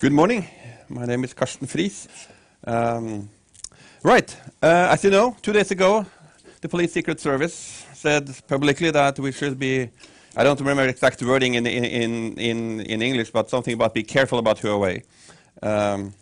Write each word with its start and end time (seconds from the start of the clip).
Good 0.00 0.12
morning. 0.12 0.46
My 0.88 1.06
name 1.06 1.24
is 1.24 1.34
Karsten 1.34 1.66
Friis. 1.66 2.06
Um, 2.62 3.28
right, 4.04 4.36
uh, 4.62 4.90
as 4.92 5.02
you 5.02 5.10
know, 5.10 5.36
two 5.42 5.52
days 5.52 5.72
ago, 5.72 6.06
the 6.60 6.68
Police 6.68 6.92
Secret 6.92 7.18
Service 7.18 7.84
said 7.94 8.30
publicly 8.46 8.92
that 8.92 9.18
we 9.18 9.32
should 9.32 9.58
be, 9.58 9.90
I 10.36 10.44
don't 10.44 10.60
remember 10.60 10.86
exact 10.86 11.20
wording 11.20 11.54
in, 11.54 11.66
in, 11.66 11.84
in, 11.84 12.38
in, 12.38 12.80
in 12.82 13.02
English, 13.02 13.32
but 13.32 13.50
something 13.50 13.74
about 13.74 13.92
be 13.92 14.04
careful 14.04 14.38
about 14.38 14.58
Huawei. 14.58 15.02
Um, 15.64 16.14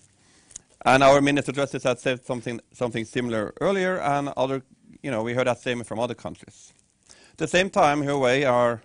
and 0.87 1.03
our 1.03 1.21
Minister 1.21 1.51
of 1.51 1.57
Justice 1.57 1.83
had 1.83 1.99
said 1.99 2.25
something, 2.25 2.59
something 2.73 3.05
similar 3.05 3.53
earlier, 3.61 3.99
and 4.01 4.31
other, 4.39 4.63
you 5.03 5.11
know, 5.11 5.23
we 5.23 5.35
heard 5.35 5.49
that 5.49 5.59
same 5.59 5.85
from 5.85 5.99
other 5.99 6.15
countries. 6.15 6.73
At 7.33 7.37
the 7.37 7.47
same 7.47 7.69
time, 7.69 8.01
Huawei 8.01 8.51
are, 8.51 8.81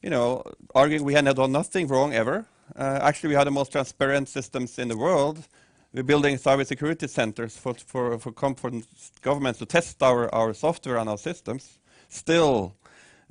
you 0.00 0.10
know, 0.10 0.44
arguing 0.76 1.02
we 1.02 1.14
had 1.14 1.24
done 1.24 1.50
nothing 1.50 1.88
wrong 1.88 2.14
ever, 2.14 2.46
uh, 2.76 3.00
actually, 3.02 3.30
we 3.30 3.34
have 3.34 3.44
the 3.44 3.50
most 3.50 3.72
transparent 3.72 4.28
systems 4.28 4.78
in 4.78 4.88
the 4.88 4.96
world. 4.96 5.46
We're 5.92 6.02
building 6.02 6.36
cybersecurity 6.36 7.08
centers 7.08 7.56
for, 7.56 7.74
for, 7.74 8.18
for 8.18 8.30
governments 8.30 9.58
to 9.58 9.66
test 9.66 10.02
our, 10.02 10.32
our 10.34 10.52
software 10.52 10.98
and 10.98 11.08
our 11.08 11.18
systems. 11.18 11.78
Still, 12.08 12.74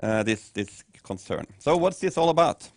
uh, 0.02 0.24
this, 0.24 0.50
this 0.50 0.84
concern. 1.04 1.46
So 1.60 1.78
what's 1.78 2.00
this 2.00 2.18
all 2.18 2.30
about? 2.30 2.70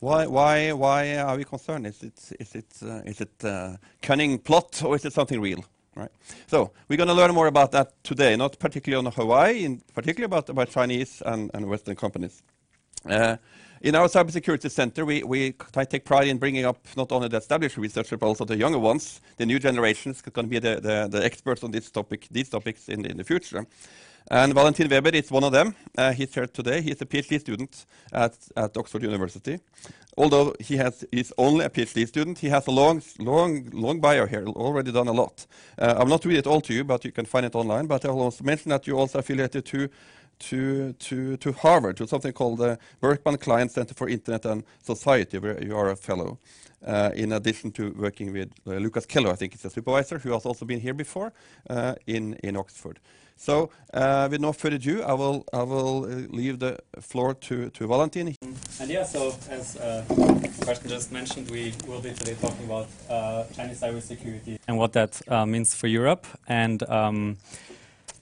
Why, 0.00 0.26
why, 0.26 0.72
why 0.72 1.16
are 1.16 1.36
we 1.36 1.44
concerned? 1.44 1.86
Is 1.86 2.02
it, 2.02 2.32
is 2.38 2.54
it, 2.54 2.66
uh, 2.82 3.00
is 3.04 3.20
it 3.20 3.44
a 3.44 3.78
cunning 4.00 4.38
plot 4.38 4.82
or 4.84 4.94
is 4.94 5.04
it 5.04 5.12
something 5.12 5.40
real? 5.40 5.64
Right. 5.96 6.10
So 6.46 6.70
we're 6.88 6.96
going 6.96 7.08
to 7.08 7.14
learn 7.14 7.34
more 7.34 7.48
about 7.48 7.72
that 7.72 7.92
today, 8.04 8.36
not 8.36 8.58
particularly 8.60 9.04
on 9.04 9.12
Huawei, 9.12 9.62
in 9.62 9.82
particular 9.94 10.26
about, 10.26 10.48
about 10.48 10.70
Chinese 10.70 11.22
and, 11.26 11.50
and 11.52 11.68
Western 11.68 11.96
companies. 11.96 12.42
Uh, 13.04 13.36
in 13.80 13.94
our 13.94 14.08
cybersecurity 14.08 14.70
center, 14.70 15.04
we, 15.04 15.22
we 15.22 15.52
take 15.88 16.04
pride 16.04 16.28
in 16.28 16.38
bringing 16.38 16.64
up 16.64 16.78
not 16.96 17.12
only 17.12 17.28
the 17.28 17.36
established 17.36 17.76
researchers, 17.76 18.18
but 18.18 18.26
also 18.26 18.44
the 18.44 18.56
younger 18.56 18.78
ones, 18.78 19.20
the 19.36 19.46
new 19.46 19.58
generations, 19.58 20.20
going 20.20 20.46
to 20.46 20.50
be 20.50 20.58
the, 20.58 20.80
the, 20.80 21.08
the, 21.08 21.24
experts 21.24 21.62
on 21.62 21.70
this 21.70 21.90
topic, 21.90 22.26
these 22.30 22.48
topics 22.48 22.88
in 22.88 23.02
the, 23.02 23.10
in 23.10 23.16
the 23.16 23.24
future. 23.24 23.66
And 24.30 24.52
Valentin 24.52 24.88
Weber 24.90 25.10
is 25.10 25.30
one 25.30 25.44
of 25.44 25.52
them. 25.52 25.74
Uh, 25.96 26.12
he's 26.12 26.34
here 26.34 26.46
today. 26.46 26.82
He's 26.82 27.00
a 27.00 27.06
PhD 27.06 27.40
student 27.40 27.86
at, 28.12 28.36
at 28.56 28.76
Oxford 28.76 29.02
University. 29.02 29.58
Although 30.18 30.54
he 30.60 30.76
has, 30.76 31.04
he's 31.12 31.32
only 31.38 31.64
a 31.64 31.70
PhD 31.70 32.06
student, 32.06 32.38
he 32.38 32.48
has 32.48 32.66
a 32.66 32.70
long, 32.70 33.00
long, 33.20 33.70
long 33.72 34.00
bio 34.00 34.26
here, 34.26 34.44
already 34.48 34.92
done 34.92 35.08
a 35.08 35.12
lot. 35.12 35.46
Uh, 35.78 35.94
I'll 35.96 36.06
not 36.06 36.24
read 36.24 36.38
it 36.38 36.46
all 36.46 36.60
to 36.62 36.74
you, 36.74 36.84
but 36.84 37.04
you 37.04 37.12
can 37.12 37.24
find 37.24 37.46
it 37.46 37.54
online. 37.54 37.86
But 37.86 38.04
I 38.04 38.10
will 38.10 38.22
also 38.22 38.44
mention 38.44 38.70
that 38.70 38.86
you're 38.86 38.98
also 38.98 39.20
affiliated 39.20 39.64
to 39.66 39.88
to, 40.38 40.92
to, 40.94 41.36
to 41.36 41.52
Harvard, 41.52 41.96
to 41.96 42.06
something 42.06 42.32
called 42.32 42.58
the 42.58 42.78
Berkman 43.00 43.38
Klein 43.38 43.68
Center 43.68 43.94
for 43.94 44.08
Internet 44.08 44.44
and 44.44 44.64
Society, 44.82 45.38
where 45.38 45.62
you 45.62 45.76
are 45.76 45.90
a 45.90 45.96
fellow. 45.96 46.38
Uh, 46.86 47.10
in 47.16 47.32
addition 47.32 47.72
to 47.72 47.92
working 47.98 48.32
with 48.32 48.52
uh, 48.66 48.74
Lucas 48.74 49.04
Kello, 49.04 49.32
I 49.32 49.34
think 49.34 49.52
he's 49.52 49.64
a 49.64 49.70
supervisor 49.70 50.18
who 50.18 50.30
has 50.32 50.46
also 50.46 50.64
been 50.64 50.78
here 50.78 50.94
before 50.94 51.32
uh, 51.68 51.96
in, 52.06 52.34
in 52.34 52.56
Oxford. 52.56 53.00
So, 53.36 53.70
uh, 53.92 54.28
with 54.30 54.40
no 54.40 54.52
further 54.52 54.76
ado, 54.76 55.02
I 55.02 55.12
will, 55.12 55.44
I 55.52 55.62
will 55.62 56.04
uh, 56.04 56.08
leave 56.28 56.60
the 56.60 56.78
floor 57.00 57.34
to, 57.34 57.70
to 57.70 57.86
Valentin. 57.86 58.34
And 58.80 58.90
yeah, 58.90 59.04
so 59.04 59.34
as 59.50 59.76
uh, 59.76 60.04
Karsten 60.64 60.88
just 60.88 61.12
mentioned, 61.12 61.50
we 61.50 61.72
will 61.86 62.00
be 62.00 62.12
today 62.12 62.36
talking 62.40 62.64
about 62.64 62.88
Chinese 63.54 63.80
cybersecurity 63.80 64.58
and 64.66 64.78
what 64.78 64.92
that 64.92 65.20
means 65.48 65.74
for 65.74 65.88
Europe. 65.88 66.26
And 66.48 66.82
um, 66.88 67.38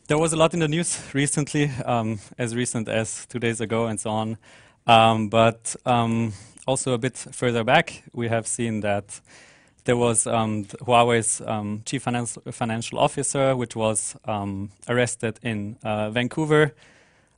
there 0.09 0.19
was 0.19 0.33
a 0.33 0.37
lot 0.37 0.55
in 0.55 0.61
the 0.61 0.69
news 0.69 1.01
recently, 1.15 1.71
um, 1.85 2.21
as 2.39 2.55
recent 2.55 2.89
as 2.89 3.27
two 3.27 3.39
days 3.39 3.61
ago 3.61 3.87
and 3.87 3.99
so 3.99 4.11
on. 4.11 4.39
Um, 4.87 5.29
but 5.29 5.75
um, 5.85 6.33
also 6.67 6.93
a 6.93 6.99
bit 6.99 7.17
further 7.17 7.65
back, 7.65 8.05
we 8.13 8.29
have 8.29 8.47
seen 8.47 8.81
that 8.81 9.21
there 9.85 9.97
was 9.97 10.27
um, 10.27 10.65
Huawei's 10.65 11.41
um, 11.41 11.83
chief 11.85 12.03
financial 12.03 12.99
officer, 12.99 13.57
which 13.57 13.75
was 13.75 14.17
um, 14.25 14.71
arrested 14.89 15.39
in 15.43 15.77
uh, 15.83 16.11
Vancouver. 16.11 16.75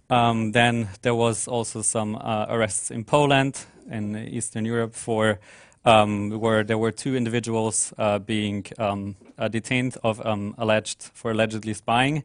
then 0.09 0.88
there 1.03 1.15
was 1.15 1.48
also 1.48 1.82
some 1.82 2.16
uh, 2.16 2.47
arrests 2.48 2.91
in 2.91 3.04
Poland, 3.04 3.65
in 3.91 4.16
Eastern 4.16 4.65
Europe, 4.66 4.94
for 4.94 5.38
where 5.84 6.65
there 6.65 6.76
were 6.76 6.92
two 6.92 7.16
individuals 7.16 7.94
uh, 7.97 8.19
being 8.19 8.66
uh, 8.78 9.48
detained 9.48 9.97
of 10.03 10.21
alleged 10.59 11.10
for 11.15 11.31
allegedly 11.31 11.72
spying. 11.72 12.25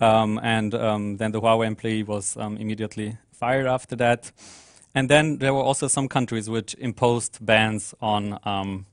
Um, 0.00 0.40
and 0.42 0.74
um, 0.74 1.18
then 1.18 1.32
the 1.32 1.40
Huawei 1.40 1.66
employee 1.66 2.02
was 2.02 2.36
um, 2.36 2.56
immediately 2.56 3.18
fired 3.32 3.66
after 3.66 3.96
that. 3.96 4.32
And 4.94 5.08
then 5.08 5.38
there 5.38 5.52
were 5.52 5.62
also 5.62 5.88
some 5.88 6.08
countries 6.08 6.48
which 6.48 6.74
imposed 6.78 7.44
bans 7.44 7.94
on 8.00 8.38
um, 8.44 8.86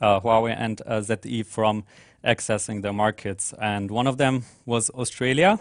uh, 0.00 0.20
Huawei 0.20 0.54
and 0.56 0.80
uh, 0.86 1.00
ZTE 1.00 1.44
from 1.46 1.84
accessing 2.24 2.82
their 2.82 2.92
markets. 2.92 3.52
And 3.60 3.90
one 3.90 4.06
of 4.06 4.16
them 4.16 4.44
was 4.64 4.90
Australia. 4.90 5.58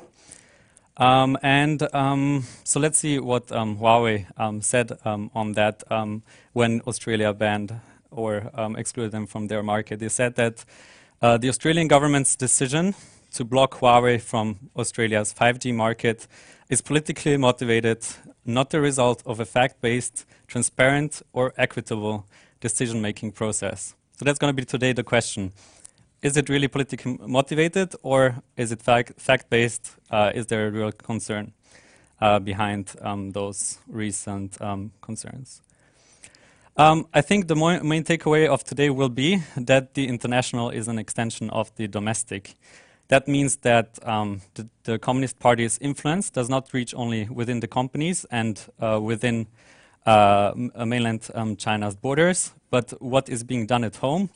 Um, 0.96 1.38
and 1.42 1.82
um, 1.94 2.46
so 2.64 2.80
let's 2.80 3.00
see 3.00 3.20
what 3.20 3.48
Huawei 3.48 4.28
said 4.64 4.98
on 5.04 5.54
that 5.54 5.84
when 6.54 6.82
Australia 6.82 7.34
banned 7.34 7.74
or 8.12 8.52
excluded 8.78 9.12
them 9.12 9.26
from 9.26 9.48
their 9.48 9.64
market. 9.64 10.00
They 10.00 10.10
said 10.10 10.36
that 10.36 10.64
uh, 11.22 11.38
the 11.38 11.50
Australian 11.50 11.88
government's 11.88 12.36
decision 12.36 12.94
to 13.34 13.44
block 13.44 13.80
Huawei 13.80 14.22
from 14.22 14.70
Australia's 14.76 15.34
5G 15.34 15.74
market 15.74 16.28
is 16.70 16.82
politically 16.82 17.36
motivated, 17.38 18.06
not 18.46 18.70
the 18.70 18.80
result 18.80 19.24
of 19.26 19.40
a 19.40 19.46
fact 19.46 19.82
based, 19.82 20.26
transparent, 20.48 21.22
or 21.34 21.54
equitable 21.58 22.26
decision 22.62 23.02
making 23.02 23.32
process. 23.32 23.96
So 24.18 24.26
that's 24.26 24.40
going 24.40 24.56
to 24.56 24.62
be 24.62 24.66
today 24.66 24.94
the 24.94 25.04
question. 25.04 25.52
Is 26.22 26.38
it 26.38 26.48
really 26.48 26.68
politically 26.68 27.18
motivated 27.26 27.96
or 28.04 28.36
is 28.56 28.72
it 28.72 28.82
fact 28.82 29.50
based? 29.50 29.96
Uh, 30.10 30.32
is 30.34 30.46
there 30.46 30.68
a 30.68 30.72
real 30.72 30.92
concern 30.92 31.54
uh, 32.22 32.40
behind 32.40 32.94
um, 33.02 33.32
those 33.32 33.80
recent 33.88 34.62
um, 34.62 34.92
concerns? 35.02 35.62
Um, 36.78 37.08
I 37.14 37.22
think 37.22 37.48
the 37.48 37.56
main 37.56 38.04
takeaway 38.04 38.48
of 38.48 38.64
today 38.64 38.90
will 38.90 39.10
be 39.10 39.44
that 39.58 39.94
the 39.94 40.08
international 40.08 40.70
is 40.70 40.88
an 40.88 40.98
extension 40.98 41.50
of 41.50 41.76
the 41.76 41.88
domestic. 41.88 42.56
That 43.14 43.28
means 43.28 43.58
that 43.58 44.00
um, 44.08 44.42
the, 44.56 44.68
the, 44.86 44.98
Communist 44.98 45.38
Party's 45.38 45.78
influence 45.80 46.32
does 46.32 46.50
not 46.50 46.74
reach 46.74 46.96
only 46.96 47.30
within 47.30 47.60
the 47.60 47.68
companies 47.68 48.26
and 48.32 48.60
uh, 48.80 49.00
within 49.00 49.46
uh, 50.08 50.54
mainland 50.56 51.30
um, 51.36 51.56
China's 51.56 51.96
borders, 51.96 52.54
but 52.72 52.90
what 53.00 53.30
is 53.30 53.44
being 53.44 53.68
done 53.68 53.84
at 53.84 53.98
home, 53.98 54.32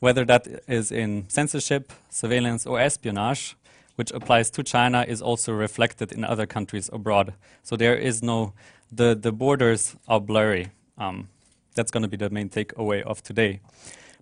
whether 0.00 0.24
that 0.24 0.48
is 0.66 0.90
in 0.90 1.28
censorship, 1.28 1.92
surveillance, 2.08 2.64
or 2.64 2.80
espionage, 2.80 3.54
which 3.96 4.10
applies 4.12 4.48
to 4.52 4.62
China, 4.62 5.04
is 5.06 5.20
also 5.20 5.52
reflected 5.52 6.10
in 6.10 6.24
other 6.24 6.46
countries 6.46 6.88
abroad. 6.94 7.34
So 7.62 7.76
there 7.76 7.96
is 7.96 8.22
no, 8.22 8.54
the, 8.90 9.14
the 9.14 9.30
borders 9.30 9.94
are 10.08 10.22
blurry. 10.22 10.70
Um, 10.96 11.28
that's 11.74 11.90
going 11.90 12.02
to 12.04 12.08
be 12.08 12.16
the 12.16 12.30
main 12.30 12.48
takeaway 12.48 13.02
of 13.02 13.22
today. 13.22 13.60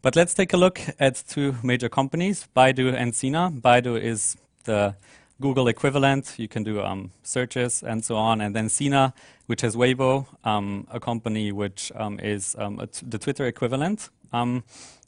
But 0.05 0.17
let's 0.17 0.35
take 0.35 0.53
a 0.53 0.59
look 0.59 0.83
at 1.01 1.25
two 1.27 1.57
major 1.63 1.89
companies, 1.89 2.47
Baidu 2.55 2.93
and 2.93 3.15
Sina. 3.15 3.51
Baidu 3.51 3.99
is 3.99 4.37
the 4.65 4.97
Google 5.41 5.67
equivalent. 5.67 6.35
You 6.37 6.47
can 6.47 6.63
do 6.63 6.83
um, 6.83 7.11
searches 7.23 7.83
and 7.83 8.05
so 8.05 8.17
on. 8.17 8.43
And 8.43 8.55
then 8.55 8.69
Sina, 8.69 9.15
which 9.47 9.63
has 9.63 9.77
Weibo, 9.77 10.27
um, 10.45 10.87
a 10.91 11.01
company 11.01 11.53
which 11.53 11.91
um, 11.95 12.21
is 12.21 12.55
um, 12.59 12.87
the 13.03 13.19
Twitter 13.19 13.47
equivalent, 13.47 14.11
um, 14.31 14.65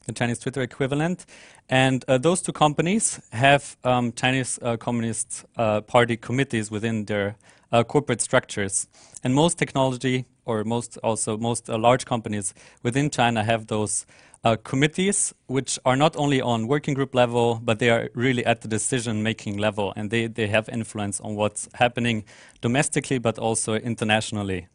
the 0.06 0.12
Chinese 0.12 0.38
Twitter 0.38 0.62
equivalent. 0.62 1.26
And 1.68 2.04
uh, 2.08 2.18
those 2.18 2.42
two 2.42 2.52
companies 2.52 3.20
have 3.32 3.76
um, 3.84 4.12
Chinese 4.12 4.58
uh, 4.62 4.76
Communist 4.76 5.44
uh, 5.56 5.80
Party 5.82 6.16
committees 6.16 6.70
within 6.70 7.04
their 7.04 7.36
uh, 7.72 7.84
corporate 7.84 8.20
structures. 8.20 8.88
And 9.24 9.34
most 9.34 9.58
technology, 9.58 10.24
or 10.44 10.64
most 10.64 10.98
also 11.02 11.36
most 11.36 11.68
uh, 11.68 11.76
large 11.76 12.04
companies 12.04 12.54
within 12.82 13.10
China, 13.10 13.42
have 13.42 13.66
those 13.66 14.06
uh, 14.44 14.56
committees, 14.62 15.34
which 15.48 15.78
are 15.84 15.97
not 15.97 16.16
only 16.16 16.41
on 16.41 16.68
working 16.68 16.94
group 16.94 17.14
level, 17.14 17.60
but 17.64 17.78
they 17.80 17.91
are 17.91 18.09
really 18.14 18.47
at 18.47 18.60
the 18.60 18.68
decision-making 18.68 19.56
level, 19.56 19.92
and 19.97 20.10
they, 20.10 20.28
they 20.28 20.47
have 20.47 20.68
influence 20.68 21.20
on 21.20 21.34
what's 21.34 21.68
happening 21.74 22.24
domestically, 22.60 23.18
but 23.18 23.38
also 23.38 23.74
internationally. 23.74 24.68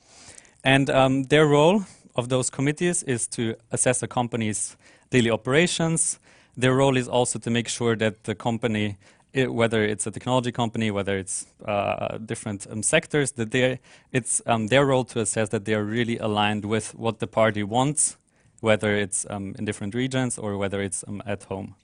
And 0.63 0.89
um, 0.89 1.23
their 1.23 1.45
role 1.45 1.85
of 2.15 2.27
those 2.27 2.49
committees 2.49 3.03
is 3.03 3.27
to 3.27 3.55
assess 3.71 4.03
a 4.03 4.07
company's 4.07 4.75
daily 5.11 5.29
operations. 5.29 6.19
Their 6.57 6.73
role 6.73 6.97
is 6.97 7.07
also 7.07 7.37
to 7.39 7.49
make 7.51 7.67
sure 7.67 7.95
that 7.97 8.23
the 8.23 8.33
company, 8.33 8.97
it, 9.33 9.53
whether 9.53 9.83
it's 9.83 10.07
a 10.07 10.11
technology 10.11 10.51
company, 10.51 10.89
whether 10.89 11.17
it's 11.17 11.45
uh, 11.65 12.17
different 12.17 12.65
um, 12.69 12.81
sectors, 12.81 13.33
that 13.33 13.51
they, 13.51 13.79
it's 14.11 14.41
um, 14.47 14.67
their 14.67 14.85
role 14.85 15.05
to 15.05 15.19
assess 15.19 15.49
that 15.49 15.65
they 15.65 15.75
are 15.75 15.83
really 15.83 16.17
aligned 16.17 16.65
with 16.65 16.95
what 16.95 17.19
the 17.19 17.27
party 17.27 17.61
wants 17.61 18.17
whether 18.61 18.95
it's 18.95 19.25
um, 19.29 19.55
in 19.59 19.65
different 19.65 19.93
regions 19.93 20.37
or 20.37 20.57
whether 20.57 20.81
it's 20.81 21.03
um, 21.07 21.21
at 21.25 21.43
home. 21.43 21.75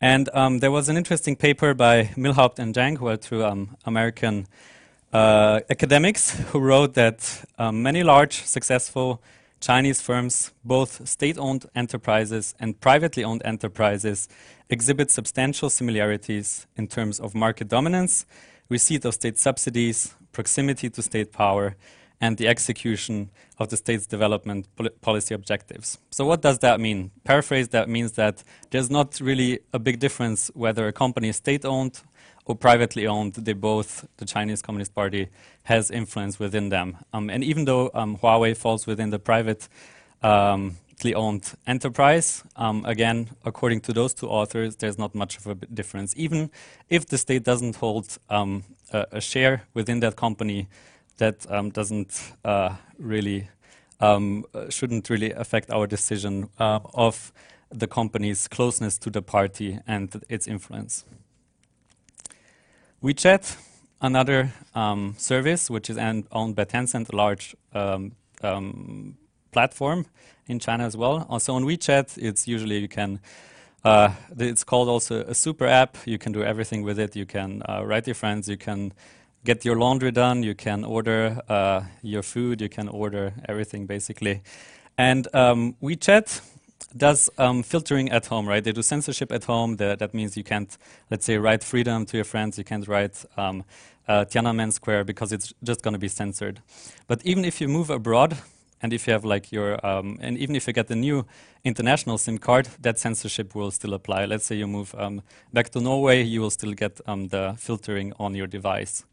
And 0.00 0.28
um, 0.32 0.58
there 0.58 0.70
was 0.70 0.88
an 0.88 0.96
interesting 0.96 1.36
paper 1.36 1.74
by 1.74 2.04
Milhaupt 2.16 2.58
and 2.58 2.74
Zheng, 2.74 2.96
who 2.98 3.06
are 3.08 3.18
two 3.18 3.44
um, 3.44 3.76
American 3.84 4.46
uh, 5.12 5.60
academics, 5.68 6.38
who 6.48 6.58
wrote 6.58 6.94
that 6.94 7.44
many 7.58 8.02
large, 8.02 8.42
successful 8.42 9.22
Chinese 9.60 10.00
firms, 10.00 10.52
both 10.64 11.06
state 11.06 11.38
owned 11.38 11.66
enterprises 11.74 12.54
and 12.58 12.80
privately 12.80 13.22
owned 13.22 13.42
enterprises, 13.44 14.28
exhibit 14.70 15.10
substantial 15.10 15.68
similarities 15.68 16.66
in 16.76 16.86
terms 16.86 17.20
of 17.20 17.34
market 17.34 17.68
dominance, 17.68 18.24
receipt 18.70 19.04
of 19.04 19.14
state 19.14 19.38
subsidies, 19.38 20.14
proximity 20.32 20.88
to 20.88 21.02
state 21.02 21.32
power, 21.32 21.76
and 22.22 22.36
the 22.36 22.48
execution 22.48 23.30
of 23.58 23.68
the 23.68 23.76
state's 23.76 24.06
development 24.06 24.66
pol 24.76 24.88
policy 25.00 25.34
objectives. 25.34 25.98
So, 26.10 26.24
what 26.26 26.42
does 26.42 26.58
that 26.60 26.80
mean? 26.80 27.10
Paraphrase 27.24 27.68
that 27.68 27.88
means 27.88 28.12
that 28.12 28.44
there's 28.70 28.90
not 28.90 29.20
really 29.20 29.60
a 29.72 29.78
big 29.78 29.98
difference 29.98 30.50
whether 30.54 30.86
a 30.86 30.92
company 30.92 31.28
is 31.28 31.36
state 31.36 31.64
owned 31.64 32.00
or 32.44 32.56
privately 32.56 33.06
owned. 33.06 33.34
They 33.34 33.52
both, 33.52 34.06
the 34.16 34.24
Chinese 34.24 34.62
Communist 34.62 34.94
Party, 34.94 35.28
has 35.64 35.90
influence 35.90 36.38
within 36.38 36.68
them. 36.68 36.96
Um, 37.12 37.30
and 37.30 37.44
even 37.44 37.64
though 37.64 37.90
um, 37.94 38.16
Huawei 38.16 38.56
falls 38.56 38.86
within 38.86 39.10
the 39.10 39.18
privately 39.18 39.68
owned 41.14 41.52
enterprise, 41.66 42.42
um, 42.56 42.84
again, 42.84 43.30
according 43.44 43.80
to 43.82 43.92
those 43.92 44.14
two 44.14 44.28
authors, 44.28 44.76
there's 44.76 44.98
not 44.98 45.14
much 45.14 45.36
of 45.38 45.46
a 45.46 45.54
difference. 45.54 46.14
Even 46.16 46.50
if 46.88 47.06
the 47.06 47.18
state 47.18 47.44
doesn't 47.44 47.76
hold 47.76 48.18
um, 48.28 48.64
a, 48.92 49.06
a 49.12 49.20
share 49.20 49.62
within 49.74 50.00
that 50.00 50.16
company, 50.16 50.68
that 51.18 51.46
um, 51.50 51.70
doesn't 51.70 52.32
uh, 52.44 52.74
really 52.98 53.48
um, 54.00 54.44
shouldn't 54.70 55.08
really 55.10 55.30
affect 55.32 55.70
our 55.70 55.86
decision 55.86 56.48
uh, 56.58 56.80
of 56.94 57.32
the 57.70 57.86
company's 57.86 58.48
closeness 58.48 58.98
to 58.98 59.10
the 59.10 59.22
party 59.22 59.78
and 59.86 60.24
its 60.28 60.48
influence. 60.48 61.04
WeChat, 63.02 63.56
another 64.00 64.52
um, 64.74 65.14
service 65.16 65.70
which 65.70 65.88
is 65.88 65.98
owned 65.98 66.54
by 66.54 66.64
Tencent, 66.64 67.12
a 67.12 67.16
large 67.16 67.56
um, 67.72 68.12
um, 68.42 69.16
platform 69.52 70.06
in 70.46 70.58
China 70.58 70.84
as 70.84 70.96
well. 70.96 71.26
Also 71.30 71.54
on 71.54 71.64
WeChat, 71.64 72.18
it's 72.18 72.46
usually 72.46 72.78
you 72.78 72.88
can. 72.88 73.20
Uh, 73.82 74.10
it's 74.38 74.62
called 74.62 74.88
also 74.90 75.22
a 75.22 75.34
super 75.34 75.66
app. 75.66 75.96
You 76.04 76.18
can 76.18 76.32
do 76.32 76.42
everything 76.42 76.82
with 76.82 76.98
it. 76.98 77.16
You 77.16 77.24
can 77.24 77.62
uh, 77.66 77.82
write 77.86 78.06
your 78.06 78.14
friends. 78.14 78.46
You 78.46 78.58
can 78.58 78.92
get 79.44 79.64
your 79.64 79.76
laundry 79.76 80.10
done, 80.10 80.42
you 80.42 80.54
can 80.54 80.84
order 80.84 81.40
uh, 81.48 81.82
your 82.02 82.22
food, 82.22 82.60
you 82.60 82.68
can 82.68 82.88
order 82.88 83.32
everything 83.48 83.86
basically. 83.86 84.42
And 84.98 85.26
um, 85.34 85.76
WeChat 85.82 86.42
does 86.96 87.30
um, 87.38 87.62
filtering 87.62 88.10
at 88.10 88.26
home, 88.26 88.48
right? 88.48 88.62
They 88.62 88.72
do 88.72 88.82
censorship 88.82 89.32
at 89.32 89.44
home. 89.44 89.76
The, 89.76 89.96
that 89.98 90.14
means 90.14 90.36
you 90.36 90.44
can't, 90.44 90.76
let's 91.10 91.24
say, 91.24 91.38
write 91.38 91.64
freedom 91.64 92.06
to 92.06 92.16
your 92.16 92.24
friends. 92.24 92.58
You 92.58 92.64
can't 92.64 92.86
write 92.88 93.24
um, 93.36 93.64
uh, 94.08 94.24
Tiananmen 94.24 94.72
Square 94.72 95.04
because 95.04 95.32
it's 95.32 95.54
just 95.62 95.82
going 95.82 95.92
to 95.92 95.98
be 95.98 96.08
censored. 96.08 96.60
But 97.06 97.24
even 97.24 97.44
if 97.44 97.60
you 97.60 97.68
move 97.68 97.90
abroad, 97.90 98.36
and 98.82 98.92
if 98.92 99.06
you 99.06 99.12
have 99.12 99.24
like 99.24 99.52
your, 99.52 99.84
um, 99.86 100.18
and 100.20 100.38
even 100.38 100.56
if 100.56 100.66
you 100.66 100.72
get 100.72 100.88
the 100.88 100.96
new 100.96 101.26
international 101.64 102.18
SIM 102.18 102.38
card, 102.38 102.68
that 102.80 102.98
censorship 102.98 103.54
will 103.54 103.70
still 103.70 103.94
apply. 103.94 104.24
Let's 104.24 104.46
say 104.46 104.56
you 104.56 104.66
move 104.66 104.94
um, 104.96 105.22
back 105.52 105.68
to 105.70 105.80
Norway, 105.80 106.22
you 106.22 106.40
will 106.40 106.50
still 106.50 106.72
get 106.72 107.00
um, 107.06 107.28
the 107.28 107.54
filtering 107.58 108.12
on 108.18 108.34
your 108.34 108.46
device. 108.46 109.04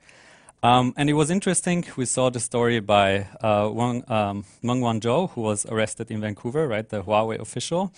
Um, 0.63 0.93
and 0.97 1.07
it 1.07 1.13
was 1.13 1.29
interesting. 1.29 1.85
We 1.95 2.05
saw 2.05 2.31
the 2.31 2.39
story 2.39 2.79
by 2.79 3.27
uh, 3.41 3.69
Wang, 3.71 4.03
um, 4.07 4.43
Meng 4.63 4.81
Wanzhou, 4.81 5.29
who 5.31 5.41
was 5.41 5.67
arrested 5.67 6.09
in 6.09 6.19
Vancouver, 6.19 6.67
right, 6.67 6.87
the 6.89 7.03
Huawei 7.03 7.39
official. 7.39 7.93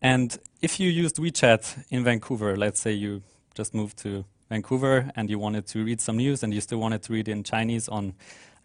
And 0.00 0.38
if 0.62 0.80
you 0.80 0.88
used 0.88 1.16
WeChat 1.16 1.84
in 1.90 2.02
Vancouver, 2.02 2.56
let's 2.56 2.80
say 2.80 2.92
you 2.92 3.22
just 3.54 3.74
moved 3.74 3.98
to 3.98 4.24
Vancouver 4.48 5.10
and 5.16 5.28
you 5.28 5.38
wanted 5.38 5.66
to 5.68 5.84
read 5.84 6.00
some 6.00 6.16
news 6.16 6.42
and 6.42 6.54
you 6.54 6.62
still 6.62 6.78
wanted 6.78 7.02
to 7.02 7.12
read 7.12 7.28
in 7.28 7.44
Chinese 7.44 7.88
on 7.88 8.14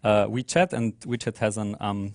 uh, 0.02 0.24
WeChat, 0.26 0.72
and 0.72 0.98
WeChat 1.00 1.36
has 1.38 1.58
a 1.58 1.76
um, 1.84 2.14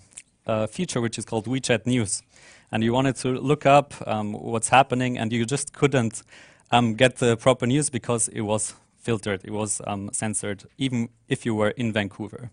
feature 0.67 0.99
which 0.99 1.19
is 1.19 1.25
called 1.25 1.45
WeChat 1.45 1.85
News. 1.85 2.23
And 2.71 2.83
you 2.83 2.91
wanted 2.91 3.17
to 3.17 3.39
look 3.39 3.67
up 3.67 3.93
um, 4.07 4.33
what's 4.33 4.69
happening, 4.69 5.19
and 5.19 5.31
you 5.31 5.45
just 5.45 5.73
couldn't 5.73 6.23
um, 6.71 6.95
get 6.95 7.17
the 7.17 7.37
proper 7.37 7.67
news 7.67 7.91
because 7.91 8.29
it 8.29 8.41
was 8.41 8.73
filtered, 9.03 9.41
it 9.43 9.51
was 9.51 9.81
um, 9.85 10.09
censored, 10.13 10.63
even 10.77 11.09
if 11.27 11.45
you 11.45 11.53
were 11.53 11.71
in 11.71 11.91
Vancouver. 11.91 12.49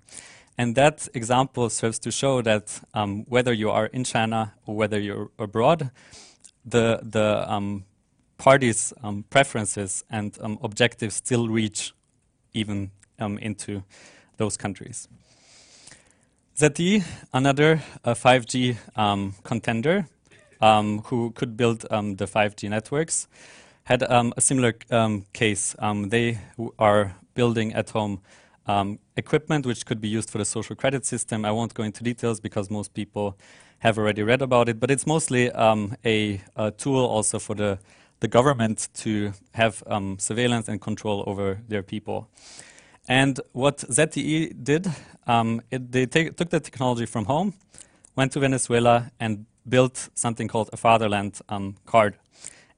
And 0.58 0.74
that 0.74 1.08
example 1.14 1.70
serves 1.70 1.98
to 2.00 2.10
show 2.10 2.42
that 2.42 2.80
um, 2.92 3.24
whether 3.28 3.52
you 3.52 3.70
are 3.70 3.86
in 3.86 4.04
China 4.04 4.52
or 4.66 4.76
whether 4.76 4.98
you're 4.98 5.30
abroad, 5.38 5.90
the, 6.66 7.00
the 7.02 7.50
um, 7.50 7.84
um, 9.02 9.24
preferences 9.30 10.04
and 10.10 10.36
um, 10.40 10.58
objectives 10.62 11.14
still 11.14 11.48
reach 11.48 11.94
even 12.52 12.90
um, 13.18 13.38
into 13.38 13.84
those 14.36 14.56
countries. 14.56 15.08
ZTE, 16.56 17.04
another 17.32 17.80
uh, 18.04 18.12
5G 18.12 18.76
contender 19.44 20.06
who 20.60 21.30
could 21.30 21.56
build 21.56 21.80
the 21.80 22.26
5G 22.26 22.68
networks 22.68 23.28
had 23.90 24.04
um, 24.04 24.32
a 24.36 24.40
similar 24.40 24.72
um, 24.92 25.24
case. 25.32 25.74
Um, 25.80 26.10
they 26.10 26.38
are 26.78 27.16
building 27.34 27.74
at 27.74 27.90
home 27.90 28.20
um, 28.66 29.00
equipment 29.16 29.66
which 29.66 29.84
could 29.84 30.00
be 30.00 30.06
used 30.06 30.30
for 30.30 30.38
the 30.38 30.44
social 30.44 30.76
credit 30.76 31.04
system. 31.04 31.44
I 31.44 31.50
won't 31.50 31.74
go 31.74 31.82
into 31.82 32.04
details 32.04 32.38
because 32.38 32.70
most 32.70 32.94
people 32.94 33.36
have 33.80 33.98
already 33.98 34.22
read 34.22 34.42
about 34.42 34.68
it, 34.68 34.78
but 34.78 34.92
it's 34.92 35.08
mostly 35.08 35.50
um, 35.50 35.96
a, 36.04 36.40
a, 36.54 36.70
tool 36.70 37.04
also 37.04 37.40
for 37.40 37.56
the, 37.56 37.80
the 38.20 38.28
government 38.28 38.88
to 38.94 39.32
have 39.54 39.82
surveillance 40.18 40.68
and 40.68 40.80
control 40.80 41.24
over 41.26 41.58
their 41.66 41.82
people. 41.82 42.28
And 43.08 43.40
what 43.52 43.78
ZTE 43.78 44.62
did, 44.62 44.86
it, 45.26 45.92
they 45.92 46.06
took 46.06 46.50
the 46.50 46.60
technology 46.60 47.06
from 47.06 47.24
home, 47.24 47.54
went 48.14 48.32
to 48.32 48.40
Venezuela, 48.40 49.10
and 49.18 49.46
built 49.68 50.10
something 50.14 50.46
called 50.46 50.70
a 50.72 50.76
fatherland 50.76 51.40
card. 51.86 52.14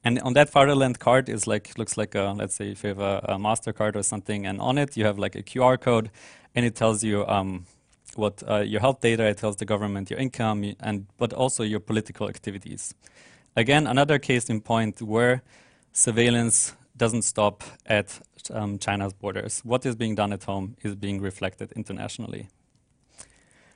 And 0.03 0.19
on 0.19 0.33
that 0.33 0.51
Fatherland 0.51 0.99
card 0.99 1.29
is 1.29 1.47
like 1.47 1.77
looks 1.77 1.97
like 1.97 2.13
a 2.15 2.33
let's 2.35 2.55
say 2.55 2.71
if 2.71 2.83
you 2.83 2.89
have 2.89 2.99
a, 2.99 3.25
a 3.29 3.37
Mastercard 3.37 3.95
or 3.95 4.03
something, 4.03 4.45
and 4.45 4.59
on 4.59 4.77
it 4.77 4.97
you 4.97 5.05
have 5.05 5.17
like 5.17 5.35
a 5.35 5.43
QR 5.43 5.79
code, 5.79 6.11
and 6.55 6.65
it 6.65 6.75
tells 6.75 7.03
you 7.03 7.25
um, 7.27 7.65
what 8.15 8.43
uh, 8.49 8.57
your 8.57 8.81
health 8.81 8.99
data, 9.01 9.25
it 9.25 9.37
tells 9.37 9.55
the 9.55 9.65
government 9.65 10.09
your 10.09 10.19
income, 10.19 10.75
and 10.79 11.07
but 11.17 11.33
also 11.33 11.63
your 11.63 11.79
political 11.79 12.27
activities. 12.27 12.93
Again, 13.55 13.87
another 13.87 14.19
case 14.19 14.49
in 14.49 14.61
point 14.61 15.01
where 15.01 15.41
surveillance 15.93 16.73
doesn't 16.97 17.21
stop 17.21 17.63
at 17.85 18.19
um, 18.51 18.77
China's 18.79 19.13
borders. 19.13 19.61
What 19.63 19.85
is 19.85 19.95
being 19.95 20.15
done 20.15 20.33
at 20.33 20.43
home 20.43 20.75
is 20.83 20.95
being 20.95 21.21
reflected 21.21 21.71
internationally. 21.75 22.49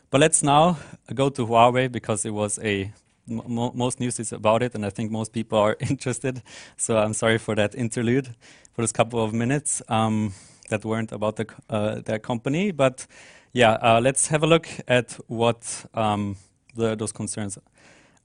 But 0.09 0.21
let's 0.21 0.43
now 0.43 0.77
go 1.13 1.29
to 1.29 1.45
Huawei 1.45 1.91
because 1.91 2.25
it 2.25 2.31
was 2.31 2.59
a 2.59 2.91
most 3.27 3.99
news 3.99 4.19
is 4.19 4.31
about 4.31 4.63
it, 4.63 4.75
and 4.75 4.85
I 4.85 4.89
think 4.89 5.11
most 5.11 5.33
people 5.33 5.59
are 5.59 5.75
interested. 5.89 6.41
So 6.77 6.97
I'm 6.97 7.13
sorry 7.13 7.37
for 7.37 7.55
that 7.55 7.75
interlude 7.75 8.35
for 8.73 8.81
this 8.81 8.91
couple 8.91 9.23
of 9.23 9.33
minutes 9.33 9.81
um, 9.89 10.33
that 10.69 10.85
weren't 10.85 11.11
about 11.11 11.35
the 11.35 11.47
uh, 11.69 12.01
their 12.01 12.19
company. 12.19 12.71
But 12.71 13.07
yeah, 13.53 13.73
uh, 13.73 13.99
let's 14.01 14.27
have 14.27 14.43
a 14.43 14.47
look 14.47 14.67
at 14.87 15.17
what 15.27 15.85
um, 15.93 16.37
the, 16.75 16.95
those 16.95 17.11
concerns 17.11 17.57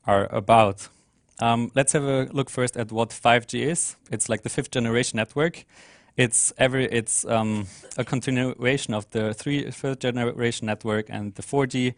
are 0.06 0.26
about. 0.34 0.88
Um, 1.40 1.72
let's 1.74 1.92
have 1.92 2.04
a 2.04 2.28
look 2.32 2.50
first 2.50 2.76
at 2.76 2.92
what 2.92 3.10
5G 3.10 3.62
is. 3.62 3.96
It's 4.10 4.28
like 4.28 4.42
the 4.42 4.48
fifth 4.48 4.70
generation 4.70 5.16
network. 5.16 5.64
It's 6.16 6.52
every 6.58 6.84
it's 6.86 7.24
um, 7.24 7.66
a 7.96 8.04
continuation 8.04 8.92
of 8.94 9.08
the 9.10 9.32
three 9.32 9.70
third 9.70 10.00
generation 10.00 10.66
network 10.66 11.06
and 11.08 11.34
the 11.34 11.42
4G 11.42 11.94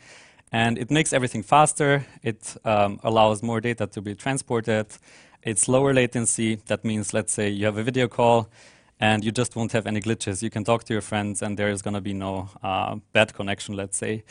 and 0.54 0.78
it 0.78 0.88
makes 0.88 1.12
everything 1.12 1.42
faster. 1.42 2.06
It 2.22 2.56
um, 2.64 3.00
allows 3.02 3.42
more 3.42 3.60
data 3.60 3.88
to 3.88 4.00
be 4.00 4.14
transported. 4.14 4.86
It's 5.42 5.66
lower 5.66 5.92
latency. 5.92 6.60
That 6.66 6.84
means, 6.84 7.12
let's 7.12 7.32
say 7.32 7.48
you 7.48 7.66
have 7.66 7.76
a 7.76 7.82
video 7.82 8.06
call 8.06 8.48
and 9.00 9.24
you 9.24 9.32
just 9.32 9.56
won't 9.56 9.72
have 9.72 9.84
any 9.84 10.00
glitches. 10.00 10.42
You 10.42 10.50
can 10.50 10.62
talk 10.62 10.84
to 10.84 10.92
your 10.92 11.02
friends 11.02 11.42
and 11.42 11.58
there 11.58 11.70
is 11.70 11.82
going 11.82 11.94
to 11.94 12.00
be 12.00 12.14
no 12.14 12.50
uh, 12.62 12.94
bad 13.12 13.34
connection, 13.34 13.74
let's 13.74 13.96
say. 13.96 14.22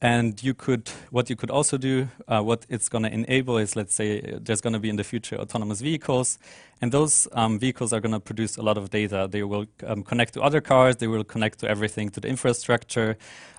And 0.00 0.40
you 0.42 0.54
could, 0.54 0.88
what 1.10 1.28
you 1.28 1.34
could 1.34 1.50
also 1.50 1.76
do, 1.76 2.08
uh, 2.28 2.40
what 2.40 2.64
it's 2.68 2.88
going 2.88 3.02
to 3.02 3.12
enable 3.12 3.58
is, 3.58 3.74
let's 3.74 3.94
say, 3.94 4.20
there's 4.40 4.60
going 4.60 4.74
to 4.74 4.78
be 4.78 4.88
in 4.88 4.94
the 4.94 5.02
future 5.02 5.36
autonomous 5.36 5.80
vehicles, 5.80 6.38
and 6.80 6.92
those 6.92 7.26
um, 7.32 7.58
vehicles 7.58 7.92
are 7.92 7.98
going 7.98 8.12
to 8.12 8.20
produce 8.20 8.56
a 8.56 8.62
lot 8.62 8.78
of 8.78 8.90
data. 8.90 9.26
They 9.28 9.42
will 9.42 9.66
um, 9.84 10.04
connect 10.04 10.34
to 10.34 10.42
other 10.42 10.60
cars, 10.60 10.96
they 10.96 11.08
will 11.08 11.24
connect 11.24 11.58
to 11.60 11.68
everything, 11.68 12.10
to 12.10 12.20
the 12.20 12.28
infrastructure, 12.28 13.18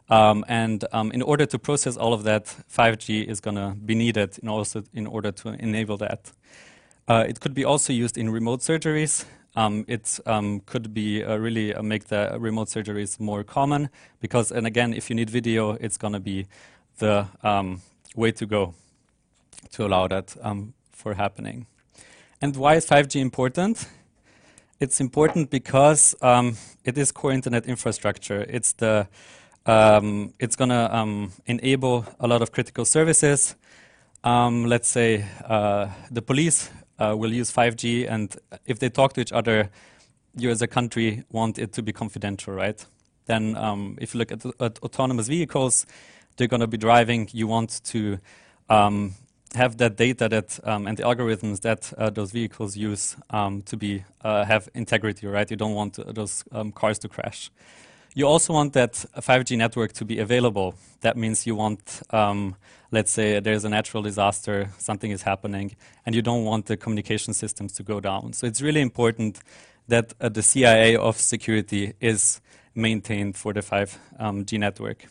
um, 0.09 0.45
and 0.47 0.85
um, 0.93 1.11
in 1.11 1.21
order 1.21 1.45
to 1.45 1.59
process 1.59 1.97
all 1.97 2.13
of 2.13 2.23
that, 2.23 2.45
5G 2.73 3.25
is 3.25 3.41
going 3.41 3.55
to 3.55 3.75
be 3.75 3.93
needed 3.93 4.39
in, 4.41 4.47
also 4.47 4.83
in 4.93 5.07
order 5.07 5.33
to 5.33 5.49
enable 5.59 5.97
that. 5.97 6.31
Uh, 7.07 7.25
it 7.27 7.41
could 7.41 7.53
be 7.53 7.65
also 7.65 7.91
used 7.91 8.17
in 8.17 8.29
remote 8.29 8.61
surgeries. 8.61 9.25
Um, 9.55 9.83
it 9.87 10.19
um, 10.25 10.61
could 10.61 10.93
be 10.93 11.23
uh, 11.23 11.37
really 11.37 11.73
uh, 11.73 11.81
make 11.81 12.05
the 12.05 12.37
remote 12.39 12.67
surgeries 12.67 13.19
more 13.19 13.43
common 13.43 13.89
because, 14.19 14.51
and 14.51 14.67
again, 14.67 14.93
if 14.93 15.09
you 15.09 15.15
need 15.15 15.29
video, 15.29 15.71
it's 15.71 15.97
going 15.97 16.13
to 16.13 16.19
be 16.19 16.47
the 16.99 17.27
um, 17.43 17.81
way 18.15 18.31
to 18.31 18.45
go 18.45 18.73
to 19.71 19.85
allow 19.85 20.07
that 20.07 20.35
um, 20.41 20.73
for 20.91 21.15
happening. 21.15 21.65
And 22.41 22.55
why 22.55 22.75
is 22.75 22.85
5G 22.85 23.19
important? 23.19 23.87
It's 24.79 25.01
important 25.01 25.49
because 25.49 26.15
it 26.85 26.97
is 26.97 27.11
core 27.11 27.33
internet 27.33 27.65
infrastructure. 27.65 28.45
It's 28.47 28.73
the 28.73 29.07
um, 29.65 30.33
it's 30.39 30.55
going 30.55 30.69
to 30.69 30.95
um, 30.95 31.31
enable 31.45 32.05
a 32.19 32.27
lot 32.27 32.41
of 32.41 32.51
critical 32.51 32.85
services. 32.85 33.55
Um, 34.23 34.65
let's 34.65 34.89
say 34.89 35.25
uh, 35.45 35.89
the 36.09 36.21
police 36.21 36.69
uh, 36.99 37.15
will 37.17 37.33
use 37.33 37.51
5G, 37.51 38.09
and 38.09 38.35
if 38.65 38.79
they 38.79 38.89
talk 38.89 39.13
to 39.13 39.21
each 39.21 39.31
other, 39.31 39.69
you 40.35 40.49
as 40.49 40.61
a 40.61 40.67
country 40.67 41.23
want 41.31 41.57
it 41.57 41.73
to 41.73 41.81
be 41.81 41.91
confidential, 41.91 42.53
right? 42.53 42.85
Then, 43.25 43.55
um, 43.55 43.97
if 44.01 44.13
you 44.13 44.19
look 44.19 44.31
at, 44.31 44.45
at, 44.59 44.79
autonomous 44.83 45.27
vehicles, 45.27 45.85
they're 46.37 46.47
going 46.47 46.61
to 46.61 46.67
be 46.67 46.77
driving. 46.77 47.29
You 47.31 47.47
want 47.47 47.83
to 47.85 48.19
um, 48.69 49.13
have 49.55 49.77
that 49.77 49.97
data 49.97 50.29
that 50.29 50.59
um, 50.67 50.87
and 50.87 50.97
the 50.97 51.03
algorithms 51.03 51.61
that 51.61 51.91
uh, 51.97 52.09
those 52.09 52.31
vehicles 52.31 52.75
use 52.77 53.15
um, 53.29 53.61
to 53.63 53.77
be 53.77 54.03
uh, 54.23 54.45
have 54.45 54.69
integrity, 54.73 55.27
right? 55.27 55.49
You 55.49 55.57
don't 55.57 55.73
want 55.73 55.99
those 56.15 56.43
um, 56.51 56.71
cars 56.71 56.99
to 56.99 57.09
crash. 57.09 57.51
You 58.15 58.25
also 58.25 58.53
want 58.53 58.73
that 58.73 58.93
5G 58.93 59.57
network 59.57 59.93
to 59.93 60.05
be 60.05 60.19
available. 60.19 60.75
That 61.01 61.15
means 61.15 61.45
you 61.45 61.55
want, 61.55 62.01
um, 62.09 62.55
let's 62.91 63.11
say, 63.11 63.39
there's 63.39 63.65
a 63.65 63.69
natural 63.69 64.01
disaster, 64.01 64.69
something 64.79 65.11
is 65.11 65.21
happening, 65.21 65.75
and 66.05 66.15
you 66.15 66.21
don't 66.21 66.43
want 66.43 66.65
the 66.65 66.75
communication 66.75 67.33
systems 67.33 67.73
to 67.73 67.83
go 67.83 67.99
down. 67.99 68.33
So 68.33 68.47
it's 68.47 68.61
really 68.61 68.81
important 68.81 69.41
that 69.87 70.13
uh, 70.19 70.29
the 70.29 70.41
CIA 70.41 70.95
of 70.95 71.17
security 71.17 71.93
is 71.99 72.41
maintained 72.73 73.35
for 73.37 73.53
the 73.53 73.61
5G 73.61 73.97
um, 74.19 74.45
network. 74.51 75.05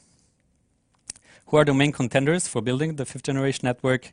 Who 1.46 1.56
are 1.56 1.64
the 1.64 1.74
main 1.74 1.92
contenders 1.92 2.46
for 2.48 2.60
building 2.60 2.96
the 2.96 3.06
fifth 3.06 3.22
generation 3.22 3.64
network? 3.64 4.12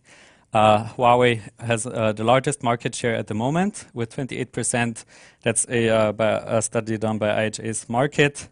Uh, 0.56 0.88
Huawei 0.96 1.42
has 1.60 1.86
uh, 1.86 2.14
the 2.14 2.24
largest 2.24 2.64
market 2.64 2.96
share 2.96 3.14
at 3.14 3.28
the 3.28 3.34
moment 3.34 3.88
with 3.94 4.16
28%. 4.16 5.04
That's 5.44 5.68
a, 5.68 5.90
uh, 5.90 6.14
a 6.48 6.62
study 6.62 6.98
done 6.98 7.18
by 7.18 7.28
IHS 7.28 7.88
Markit. 7.88 8.48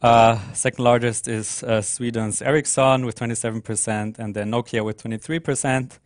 Uh, 0.00 0.38
second 0.52 0.84
largest 0.84 1.26
is 1.26 1.64
Sweden's 1.80 2.40
Ericsson 2.40 3.04
with 3.04 3.18
27%, 3.18 4.16
and 4.20 4.32
then 4.32 4.52
Nokia 4.52 4.84
with 4.84 5.02
23%. 5.02 5.98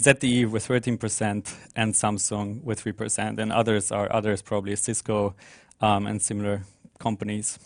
ZTE 0.00 0.50
with 0.50 0.66
13% 0.66 1.54
and 1.76 1.92
Samsung 1.92 2.64
with 2.64 2.82
3%, 2.82 3.38
and 3.38 3.52
others 3.52 3.92
are 3.92 4.10
others 4.10 4.40
probably 4.40 4.76
Cisco 4.76 5.34
um, 5.82 6.06
and 6.06 6.22
similar 6.22 6.62
companies. 6.98 7.58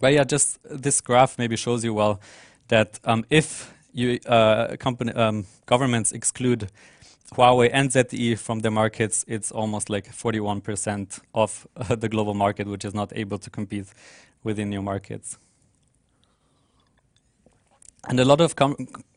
But 0.00 0.14
yeah, 0.14 0.24
just 0.24 0.58
this 0.64 1.00
graph 1.00 1.38
maybe 1.38 1.54
shows 1.54 1.84
you 1.84 1.94
well 1.94 2.20
that 2.66 2.98
um, 3.04 3.24
if 3.30 3.72
you, 3.92 4.18
uh, 4.26 4.76
company, 4.76 5.12
um, 5.12 5.46
governments 5.66 6.12
exclude 6.12 6.70
Huawei 7.34 7.70
and 7.72 7.90
ZTE 7.90 8.38
from 8.38 8.60
the 8.60 8.70
markets, 8.70 9.24
it's 9.28 9.52
almost 9.52 9.90
like 9.90 10.10
41% 10.10 11.20
of 11.34 11.66
uh, 11.76 11.94
the 11.94 12.08
global 12.08 12.34
market, 12.34 12.66
which 12.66 12.84
is 12.84 12.94
not 12.94 13.12
able 13.14 13.38
to 13.38 13.50
compete 13.50 13.86
within 14.42 14.70
new 14.70 14.80
markets. 14.80 15.38
And 18.08 18.18
a 18.18 18.24
lot 18.24 18.40
of 18.40 18.54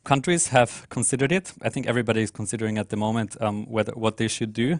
countries 0.03 0.47
have 0.49 0.89
considered 0.89 1.31
it. 1.31 1.53
I 1.61 1.69
think 1.69 1.87
everybody 1.87 2.23
is 2.23 2.31
considering 2.31 2.77
at 2.77 2.89
the 2.89 2.97
moment 2.97 3.41
um, 3.41 3.65
whether 3.69 3.93
what 3.93 4.17
they 4.17 4.27
should 4.27 4.51
do. 4.51 4.79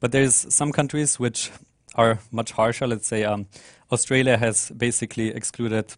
But 0.00 0.12
there's 0.12 0.52
some 0.54 0.72
countries 0.72 1.18
which 1.18 1.50
are 1.94 2.18
much 2.30 2.52
harsher. 2.52 2.86
Let's 2.86 3.06
say 3.06 3.24
um, 3.24 3.46
Australia 3.90 4.36
has 4.36 4.70
basically 4.76 5.28
excluded 5.28 5.94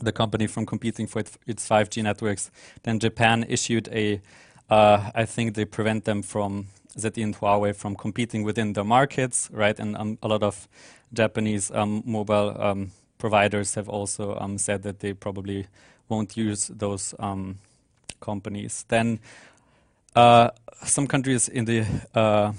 the 0.00 0.12
company 0.12 0.46
from 0.46 0.66
competing 0.66 1.06
for 1.06 1.20
its 1.46 1.68
5G 1.68 2.02
networks. 2.02 2.50
Then 2.82 2.98
Japan 2.98 3.44
issued 3.48 3.88
a, 3.88 4.20
uh, 4.68 5.10
I 5.14 5.24
think 5.24 5.54
they 5.54 5.64
prevent 5.64 6.04
them 6.04 6.22
from 6.22 6.66
ZTE 6.96 7.22
and 7.22 7.36
Huawei 7.36 7.74
from 7.74 7.96
competing 7.96 8.42
within 8.42 8.72
their 8.72 8.84
markets, 8.84 9.48
right? 9.52 9.78
And 9.78 9.96
um, 9.96 10.18
a 10.22 10.28
lot 10.28 10.42
of 10.42 10.68
Japanese 11.12 11.70
um, 11.70 12.02
mobile 12.04 12.56
um, 12.60 12.92
providers 13.18 13.74
have 13.74 13.88
also 13.88 14.36
um, 14.38 14.58
said 14.58 14.82
that 14.82 15.00
they 15.00 15.12
probably 15.12 15.66
won't 16.08 16.36
use 16.36 16.68
those 16.68 17.14
um, 17.18 17.58
companies. 18.20 18.84
Then 18.88 19.20
uh, 20.16 20.50
some 20.84 21.06
countries 21.06 21.48
in 21.48 21.64
the 21.64 21.86
uh, 22.14 22.52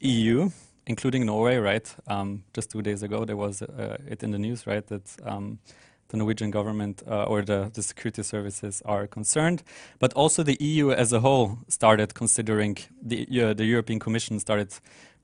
EU, 0.00 0.50
including 0.86 1.26
Norway, 1.26 1.56
right? 1.56 1.94
Um, 2.06 2.42
just 2.54 2.70
two 2.70 2.82
days 2.82 3.02
ago, 3.02 3.24
there 3.24 3.36
was 3.36 3.62
uh, 3.62 3.98
it 4.08 4.22
in 4.22 4.32
the 4.32 4.38
news, 4.38 4.66
right? 4.66 4.86
That 4.86 5.02
the 6.08 6.16
Norwegian 6.16 6.50
government 6.50 7.02
uh, 7.06 7.24
or 7.24 7.42
the, 7.42 7.70
the 7.72 7.82
security 7.82 8.22
services 8.22 8.82
are 8.84 9.06
concerned, 9.06 9.62
but 9.98 10.12
also 10.14 10.42
the 10.42 10.56
EU 10.60 10.90
as 10.90 11.12
a 11.12 11.20
whole 11.20 11.58
started 11.68 12.14
considering 12.14 12.78
the 13.02 13.26
uh, 13.42 13.54
the 13.54 13.64
European 13.64 13.98
Commission 13.98 14.40
started 14.40 14.74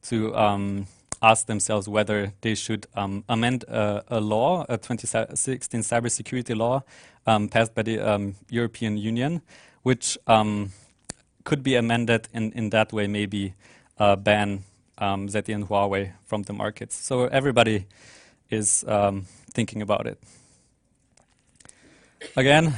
to 0.03 0.35
um, 0.37 0.87
ask 1.23 1.47
themselves 1.47 1.89
whether 1.89 2.33
they 2.43 2.55
should 2.55 2.87
um, 2.95 3.25
amend 3.29 3.65
a 3.69 4.21
law, 4.21 4.67
a 4.69 4.77
2016 4.77 5.81
cybersecurity 5.81 6.55
law 6.55 6.83
um, 7.27 7.49
passed 7.49 7.75
by 7.75 7.83
the 7.83 7.99
um, 7.99 8.35
European 8.51 8.99
Union, 8.99 9.41
which 9.83 10.19
um, 10.27 10.73
could 11.45 11.63
be 11.63 11.77
amended 11.77 12.29
in, 12.35 12.53
in 12.53 12.69
that 12.71 12.93
way, 12.93 13.07
maybe 13.07 13.55
uh, 13.99 14.17
ban 14.17 14.65
um, 14.99 15.29
ZTE 15.29 15.55
and 15.55 15.69
Huawei 15.69 16.13
from 16.27 16.43
the 16.43 16.53
markets. 16.53 16.95
So 16.95 17.25
everybody 17.25 17.87
is 18.51 18.85
thinking 19.55 19.81
about 19.81 20.07
it. 20.07 20.19
Again, 22.37 22.75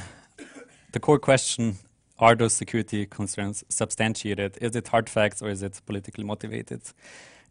the 0.93 1.01
core 1.01 1.19
question 1.19 1.77
are 2.19 2.35
those 2.35 2.55
security 2.55 3.07
concerns 3.07 3.65
substantiated? 3.69 4.59
Is 4.61 4.75
it 4.75 4.89
hard 4.89 5.09
facts 5.09 5.43
or 5.43 5.51
is 5.51 5.63
it 5.63 5.81
politically 5.87 6.25
motivated? 6.25 6.83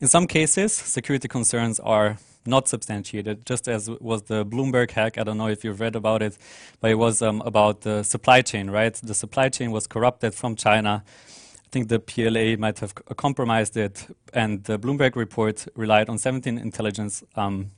In 0.01 0.07
some 0.07 0.27
cases, 0.27 0.73
security 0.73 1.27
concerns 1.27 1.79
are 1.79 2.17
not 2.45 2.67
substantiated, 2.67 3.45
just 3.45 3.67
as 3.67 3.89
was 3.89 4.23
the 4.23 4.45
Bloomberg 4.45 4.91
hack. 4.91 5.17
I 5.17 5.23
don't 5.23 5.37
know 5.37 5.47
if 5.47 5.63
you've 5.63 5.79
read 5.79 5.95
about 5.95 6.21
it, 6.21 6.37
but 6.79 6.91
it 6.91 6.95
was 6.95 7.21
um, 7.21 7.41
about 7.41 7.81
the 7.81 8.03
supply 8.03 8.41
chain, 8.41 8.69
right? 8.69 8.93
The 8.93 9.13
supply 9.13 9.49
chain 9.49 9.71
was 9.71 9.87
corrupted 9.87 10.33
from 10.33 10.55
China. 10.55 11.03
I 11.05 11.69
think 11.71 11.89
the 11.89 11.99
PLA 11.99 12.57
might 12.57 12.79
have 12.79 12.93
compromised 13.17 13.77
it, 13.77 14.05
and 14.33 14.63
the 14.63 14.77
Bloomberg 14.77 15.15
report 15.15 15.67
relied 15.75 16.09
on 16.09 16.17
17 16.17 16.57
intelligence 16.57 17.23
um, 17.35 17.71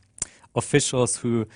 officials 0.56 1.18
who 1.18 1.48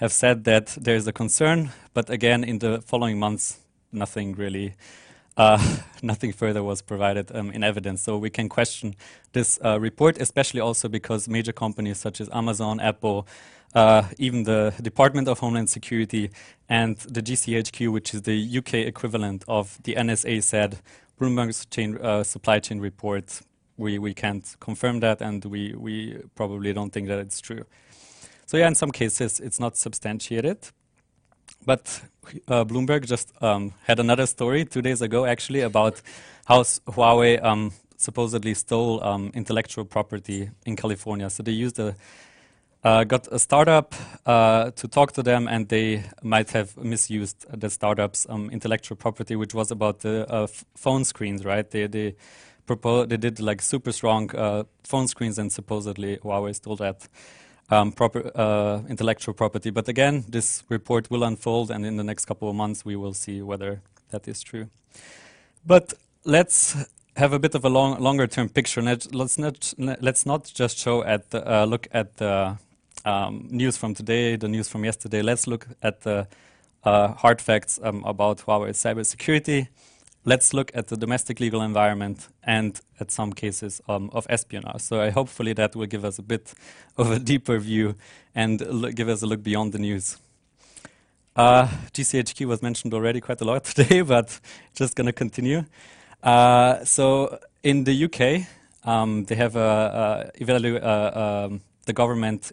have 0.00 0.12
said 0.12 0.44
that 0.44 0.66
there 0.80 0.96
is 0.96 1.06
a 1.06 1.12
concern, 1.12 1.70
but 1.92 2.08
again, 2.08 2.42
in 2.42 2.58
the 2.58 2.80
following 2.80 3.18
months, 3.18 3.58
nothing 3.92 4.34
really, 4.34 4.72
uh, 5.36 5.62
nothing 6.02 6.32
further 6.32 6.62
was 6.62 6.80
provided 6.80 7.30
um, 7.36 7.50
in 7.50 7.62
evidence. 7.62 8.02
So 8.02 8.16
we 8.16 8.30
can 8.30 8.48
question 8.48 8.94
this 9.34 9.58
uh, 9.62 9.78
report, 9.78 10.16
especially 10.18 10.60
also 10.60 10.88
because 10.88 11.28
major 11.28 11.52
companies 11.52 11.98
such 11.98 12.18
as 12.18 12.30
Amazon, 12.32 12.80
Apple, 12.80 13.26
uh, 13.74 14.04
even 14.16 14.44
the 14.44 14.72
Department 14.80 15.28
of 15.28 15.38
Homeland 15.40 15.68
Security 15.68 16.30
and 16.66 16.96
the 16.96 17.20
GCHQ, 17.20 17.92
which 17.92 18.14
is 18.14 18.22
the 18.22 18.58
UK 18.58 18.74
equivalent 18.74 19.44
of 19.48 19.78
the 19.82 19.96
NSA, 19.96 20.42
said 20.42 20.78
Bloomberg's 21.20 21.66
chain, 21.66 21.98
uh, 21.98 22.24
supply 22.24 22.58
chain 22.58 22.80
report. 22.80 23.42
We, 23.76 23.98
we 23.98 24.14
can't 24.14 24.56
confirm 24.60 25.00
that, 25.00 25.20
and 25.20 25.44
we, 25.44 25.74
we 25.74 26.22
probably 26.34 26.72
don't 26.72 26.90
think 26.90 27.08
that 27.08 27.18
it's 27.18 27.40
true. 27.40 27.66
So 28.50 28.56
yeah, 28.56 28.66
in 28.66 28.74
some 28.74 28.90
cases 28.90 29.38
it's 29.38 29.60
not 29.60 29.76
substantiated. 29.76 30.58
But 31.64 32.02
uh, 32.48 32.64
Bloomberg 32.64 33.06
just 33.06 33.32
um, 33.40 33.74
had 33.84 34.00
another 34.00 34.26
story 34.26 34.64
two 34.64 34.82
days 34.82 35.02
ago, 35.02 35.24
actually, 35.24 35.60
about 35.60 36.02
how 36.46 36.62
Huawei 36.62 37.40
um, 37.44 37.70
supposedly 37.96 38.54
stole 38.54 39.04
um, 39.04 39.30
intellectual 39.34 39.84
property 39.84 40.50
in 40.66 40.74
California. 40.74 41.30
So 41.30 41.44
they 41.44 41.52
used 41.52 41.78
a 41.78 41.94
uh, 42.82 43.04
got 43.04 43.28
a 43.30 43.38
startup 43.38 43.94
uh, 44.26 44.72
to 44.72 44.88
talk 44.88 45.12
to 45.12 45.22
them, 45.22 45.46
and 45.46 45.68
they 45.68 46.02
might 46.24 46.50
have 46.50 46.76
misused 46.76 47.46
the 47.56 47.70
startup's 47.70 48.26
um, 48.28 48.50
intellectual 48.50 48.96
property, 48.96 49.36
which 49.36 49.54
was 49.54 49.70
about 49.70 50.00
the 50.00 50.28
uh, 50.28 50.48
phone 50.74 51.04
screens, 51.04 51.44
right? 51.44 51.70
They 51.70 51.86
they 51.86 52.16
they 52.66 53.16
did 53.16 53.38
like 53.38 53.62
super 53.62 53.92
strong 53.92 54.34
uh, 54.34 54.64
phone 54.82 55.06
screens, 55.06 55.38
and 55.38 55.52
supposedly 55.52 56.16
Huawei 56.16 56.52
stole 56.52 56.76
that 56.76 57.06
um, 57.70 57.92
proper, 57.92 58.30
uh, 58.34 58.82
intellectual 58.88 59.34
property. 59.34 59.70
But 59.70 59.88
again, 59.88 60.24
this 60.28 60.62
report 60.68 61.10
will 61.10 61.24
unfold, 61.24 61.70
and 61.70 61.86
in 61.86 61.96
the 61.96 62.04
next 62.04 62.26
couple 62.26 62.48
of 62.48 62.56
months, 62.56 62.84
we 62.84 62.96
will 62.96 63.14
see 63.14 63.42
whether 63.42 63.80
that 64.10 64.26
is 64.28 64.42
true. 64.42 64.68
But 65.64 65.94
let's 66.24 66.76
have 67.16 67.32
a 67.32 67.38
bit 67.38 67.54
of 67.54 67.64
a 67.64 67.68
long, 67.68 68.00
longer 68.00 68.26
term 68.26 68.48
picture. 68.48 68.82
Let's 68.82 69.38
not, 69.38 69.74
let's 69.78 70.26
not 70.26 70.50
just 70.54 70.78
show 70.78 71.04
at 71.04 71.30
the, 71.30 71.48
uh, 71.50 71.64
look 71.64 71.88
at 71.92 72.16
the 72.16 72.58
um, 73.04 73.48
news 73.50 73.76
from 73.76 73.94
today, 73.94 74.36
the 74.36 74.48
news 74.48 74.68
from 74.68 74.84
yesterday. 74.84 75.22
Let's 75.22 75.46
look 75.46 75.66
at 75.82 76.02
the 76.02 76.26
uh, 76.84 77.08
hard 77.08 77.40
facts 77.40 77.78
um, 77.82 78.04
about 78.04 78.38
Huawei 78.38 78.70
cybersecurity 78.70 79.68
let's 80.24 80.52
look 80.52 80.70
at 80.74 80.88
the 80.88 80.96
domestic 80.96 81.40
legal 81.40 81.62
environment 81.62 82.28
and 82.42 82.80
at 82.98 83.10
some 83.10 83.32
cases 83.32 83.80
um, 83.88 84.10
of 84.12 84.26
espionage. 84.28 84.82
So 84.82 85.00
I 85.00 85.10
hopefully 85.10 85.52
that 85.54 85.74
will 85.74 85.86
give 85.86 86.04
us 86.04 86.18
a 86.18 86.22
bit 86.22 86.52
of 86.96 87.10
a 87.10 87.18
deeper 87.18 87.58
view 87.58 87.94
and 88.34 88.58
give 88.94 89.08
us 89.08 89.22
a 89.22 89.26
look 89.26 89.42
beyond 89.42 89.72
the 89.72 89.78
news. 89.78 90.18
Uh, 91.36 91.68
GCHQ 91.92 92.46
was 92.46 92.60
mentioned 92.60 92.92
already 92.92 93.20
quite 93.20 93.40
a 93.40 93.44
lot 93.44 93.64
today, 93.74 94.02
but 94.02 94.40
just 94.74 94.96
going 94.96 95.06
to 95.06 95.12
continue. 95.12 95.64
Uh, 96.22 96.84
so 96.84 97.38
in 97.62 97.84
the 97.84 98.04
UK, 98.04 98.46
um, 98.84 99.24
they 99.24 99.34
have 99.34 99.56
a, 99.56 100.30
a 100.38 100.86
uh, 100.86 101.46
um, 101.46 101.60
the 101.86 101.92
government 101.92 102.52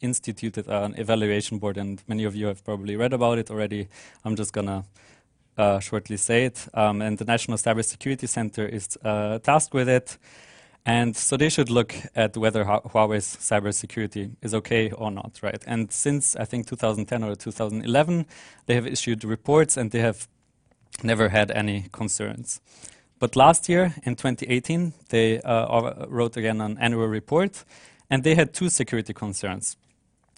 instituted 0.00 0.66
an 0.68 0.94
evaluation 0.98 1.58
board, 1.58 1.78
and 1.78 2.02
many 2.08 2.24
of 2.24 2.34
you 2.34 2.46
have 2.46 2.64
probably 2.64 2.96
read 2.96 3.12
about 3.12 3.38
it 3.38 3.50
already. 3.50 3.88
I'm 4.24 4.36
just 4.36 4.52
gonna 4.52 4.84
uh, 5.56 5.78
shortly 5.80 6.16
say 6.16 6.44
it. 6.46 6.66
Um, 6.74 7.02
and 7.02 7.18
the 7.18 7.24
National 7.24 7.58
Cybersecurity 7.58 8.28
Center 8.28 8.66
is 8.66 8.96
uh, 9.04 9.38
tasked 9.38 9.74
with 9.74 9.88
it. 9.88 10.18
And 10.86 11.16
so 11.16 11.36
they 11.36 11.48
should 11.48 11.70
look 11.70 11.94
at 12.14 12.36
whether 12.36 12.62
Huawei's 12.64 13.36
cybersecurity 13.36 14.36
is 14.42 14.52
okay 14.54 14.90
or 14.90 15.10
not, 15.10 15.40
right? 15.42 15.62
And 15.66 15.90
since 15.90 16.36
I 16.36 16.44
think 16.44 16.66
2010 16.66 17.24
or 17.24 17.34
2011, 17.34 18.26
they 18.66 18.74
have 18.74 18.86
issued 18.86 19.24
reports 19.24 19.78
and 19.78 19.90
they 19.90 20.00
have 20.00 20.28
never 21.02 21.30
had 21.30 21.50
any 21.50 21.86
concerns. 21.90 22.60
But 23.18 23.36
last 23.36 23.68
year, 23.68 23.94
in 24.02 24.16
2018, 24.16 24.92
they 25.08 25.40
uh, 25.40 26.06
wrote 26.08 26.36
again 26.36 26.60
an 26.60 26.76
annual 26.78 27.06
report, 27.06 27.64
and 28.10 28.22
they 28.22 28.34
had 28.34 28.52
two 28.52 28.68
security 28.68 29.14
concerns. 29.14 29.78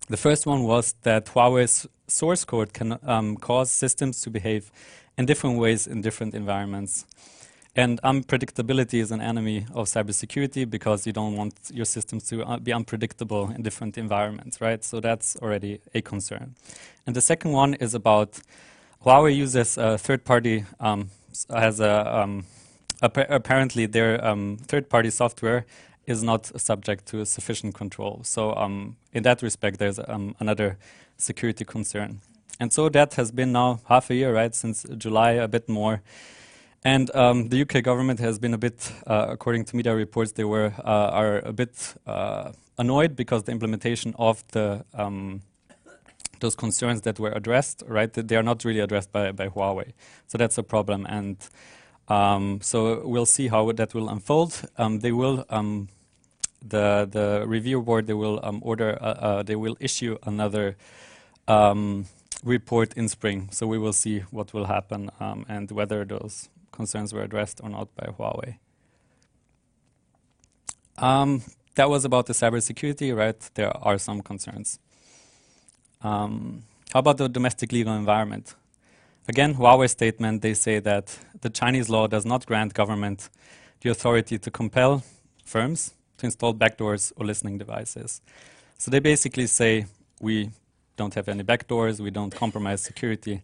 The 0.08 0.16
first 0.16 0.46
one 0.46 0.62
was 0.62 0.94
that 1.02 1.26
Huawei's 1.26 1.88
source 2.06 2.44
code 2.44 2.73
can 2.73 2.99
um, 3.02 3.37
cause 3.38 3.73
systems 3.73 4.20
to 4.23 4.30
behave 4.30 4.70
in 5.18 5.26
different 5.26 5.58
ways 5.58 5.87
in 5.87 6.02
different 6.02 6.35
environments. 6.35 7.06
And 7.75 8.00
unpredictability 8.02 9.00
is 9.00 9.11
an 9.11 9.20
enemy 9.20 9.66
of 9.75 9.87
cybersecurity 9.87 10.68
because 10.68 11.06
you 11.06 11.12
don't 11.12 11.37
want 11.37 11.54
your 11.70 11.85
systems 11.85 12.25
to 12.28 12.42
uh, 12.42 12.56
be 12.56 12.73
unpredictable 12.73 13.50
in 13.50 13.62
different 13.62 13.99
environments, 13.99 14.62
right? 14.62 14.82
So 14.82 14.99
that's 15.00 15.37
already 15.37 15.80
a 15.94 16.00
concern. 16.00 16.54
And 17.06 17.14
the 17.14 17.20
second 17.20 17.52
one 17.52 17.75
is 17.75 17.94
about 17.94 18.40
Huawei 19.04 19.37
uses 19.37 19.76
a 19.76 19.99
third 19.99 20.25
party, 20.25 20.64
um, 20.80 21.11
has 21.50 21.80
a, 21.80 22.18
um, 22.18 22.46
apparently 23.02 23.85
their 23.85 24.25
um, 24.25 24.56
third 24.56 24.88
party 24.88 25.11
software 25.11 25.66
is 26.06 26.23
not 26.23 26.46
subject 26.58 27.04
to 27.06 27.26
sufficient 27.26 27.75
control. 27.75 28.20
So 28.23 28.54
um, 28.54 28.96
in 29.12 29.23
that 29.25 29.42
respect, 29.42 29.78
there's 29.78 29.99
um, 30.08 30.35
another 30.40 30.78
security 31.18 31.64
concern. 31.64 32.20
And 32.58 32.72
so 32.72 32.88
that 32.88 33.14
has 33.14 33.30
been 33.30 33.52
now 33.52 33.80
half 33.88 34.10
a 34.10 34.14
year, 34.14 34.34
right, 34.34 34.54
since 34.54 34.84
July, 34.96 35.32
a 35.32 35.48
bit 35.48 35.68
more. 35.68 36.02
And 36.84 37.14
um, 37.14 37.48
the 37.48 37.62
UK 37.62 37.82
government 37.82 38.20
has 38.20 38.38
been 38.38 38.54
a 38.54 38.58
bit, 38.58 38.92
uh, 39.06 39.26
according 39.30 39.64
to 39.66 39.76
media 39.76 39.94
reports, 39.94 40.32
they 40.32 40.44
were 40.44 40.72
uh, 40.84 41.10
are 41.20 41.38
a 41.38 41.52
bit 41.52 41.94
uh, 42.06 42.52
annoyed 42.78 43.16
because 43.16 43.42
the 43.42 43.52
implementation 43.52 44.14
of 44.18 44.44
the 44.52 44.84
um, 44.94 45.42
those 46.40 46.54
concerns 46.54 47.00
that 47.02 47.18
were 47.18 47.32
addressed, 47.32 47.82
right, 47.86 48.12
they 48.12 48.36
are 48.36 48.42
not 48.42 48.64
really 48.64 48.80
addressed 48.80 49.10
by, 49.10 49.32
by 49.32 49.48
Huawei. 49.48 49.92
So 50.26 50.36
that's 50.38 50.58
a 50.58 50.62
problem. 50.62 51.06
And 51.06 51.36
um, 52.08 52.60
so 52.62 53.06
we'll 53.06 53.26
see 53.26 53.48
how 53.48 53.72
that 53.72 53.94
will 53.94 54.08
unfold. 54.08 54.62
Um, 54.76 55.00
they 55.00 55.12
will 55.12 55.44
um, 55.50 55.88
the 56.62 57.08
the 57.10 57.44
review 57.46 57.82
board 57.82 58.06
they 58.06 58.14
will 58.14 58.40
um, 58.42 58.60
order 58.62 58.98
uh, 59.00 59.04
uh, 59.04 59.42
they 59.42 59.56
will 59.56 59.76
issue 59.80 60.18
another 60.25 60.76
um, 61.48 62.06
report 62.44 62.92
in 62.94 63.08
spring. 63.08 63.48
So 63.50 63.66
we 63.66 63.78
will 63.78 63.92
see 63.92 64.20
what 64.30 64.52
will 64.52 64.66
happen 64.66 65.10
and 65.20 65.70
whether 65.70 66.04
those 66.04 66.48
concerns 66.72 67.12
were 67.12 67.22
addressed 67.22 67.60
or 67.62 67.68
not 67.70 67.94
by 67.94 68.06
Huawei. 68.06 68.58
Um, 70.98 71.42
that 71.74 71.90
was 71.90 72.04
about 72.04 72.26
the 72.26 72.32
cybersecurity, 72.32 73.14
right? 73.14 73.38
There 73.54 73.74
are 73.76 73.98
some 73.98 74.22
concerns. 74.22 74.78
Um, 76.02 76.62
how 76.92 77.00
about 77.00 77.18
the 77.18 77.28
domestic 77.28 77.72
legal 77.72 77.94
environment? 77.94 78.54
Again, 79.28 79.54
Huawei 79.54 79.90
statement, 79.90 80.42
they 80.42 80.54
say 80.54 80.78
that 80.80 81.18
the 81.40 81.50
Chinese 81.50 81.88
law 81.88 82.06
does 82.06 82.24
not 82.24 82.46
grant 82.46 82.74
government 82.74 83.28
the 83.80 83.90
authority 83.90 84.38
to 84.38 84.50
compel 84.50 85.02
firms 85.44 85.94
to 86.18 86.26
install 86.26 86.54
backdoors 86.54 87.12
or 87.16 87.26
listening 87.26 87.58
devices. 87.58 88.20
So 88.78 88.90
they 88.90 89.00
basically 89.00 89.46
say 89.46 89.86
we 90.20 90.50
don't 90.96 91.14
have 91.14 91.28
any 91.28 91.42
backdoors, 91.42 92.00
we 92.00 92.10
don't 92.10 92.34
compromise 92.34 92.82
security, 92.82 93.42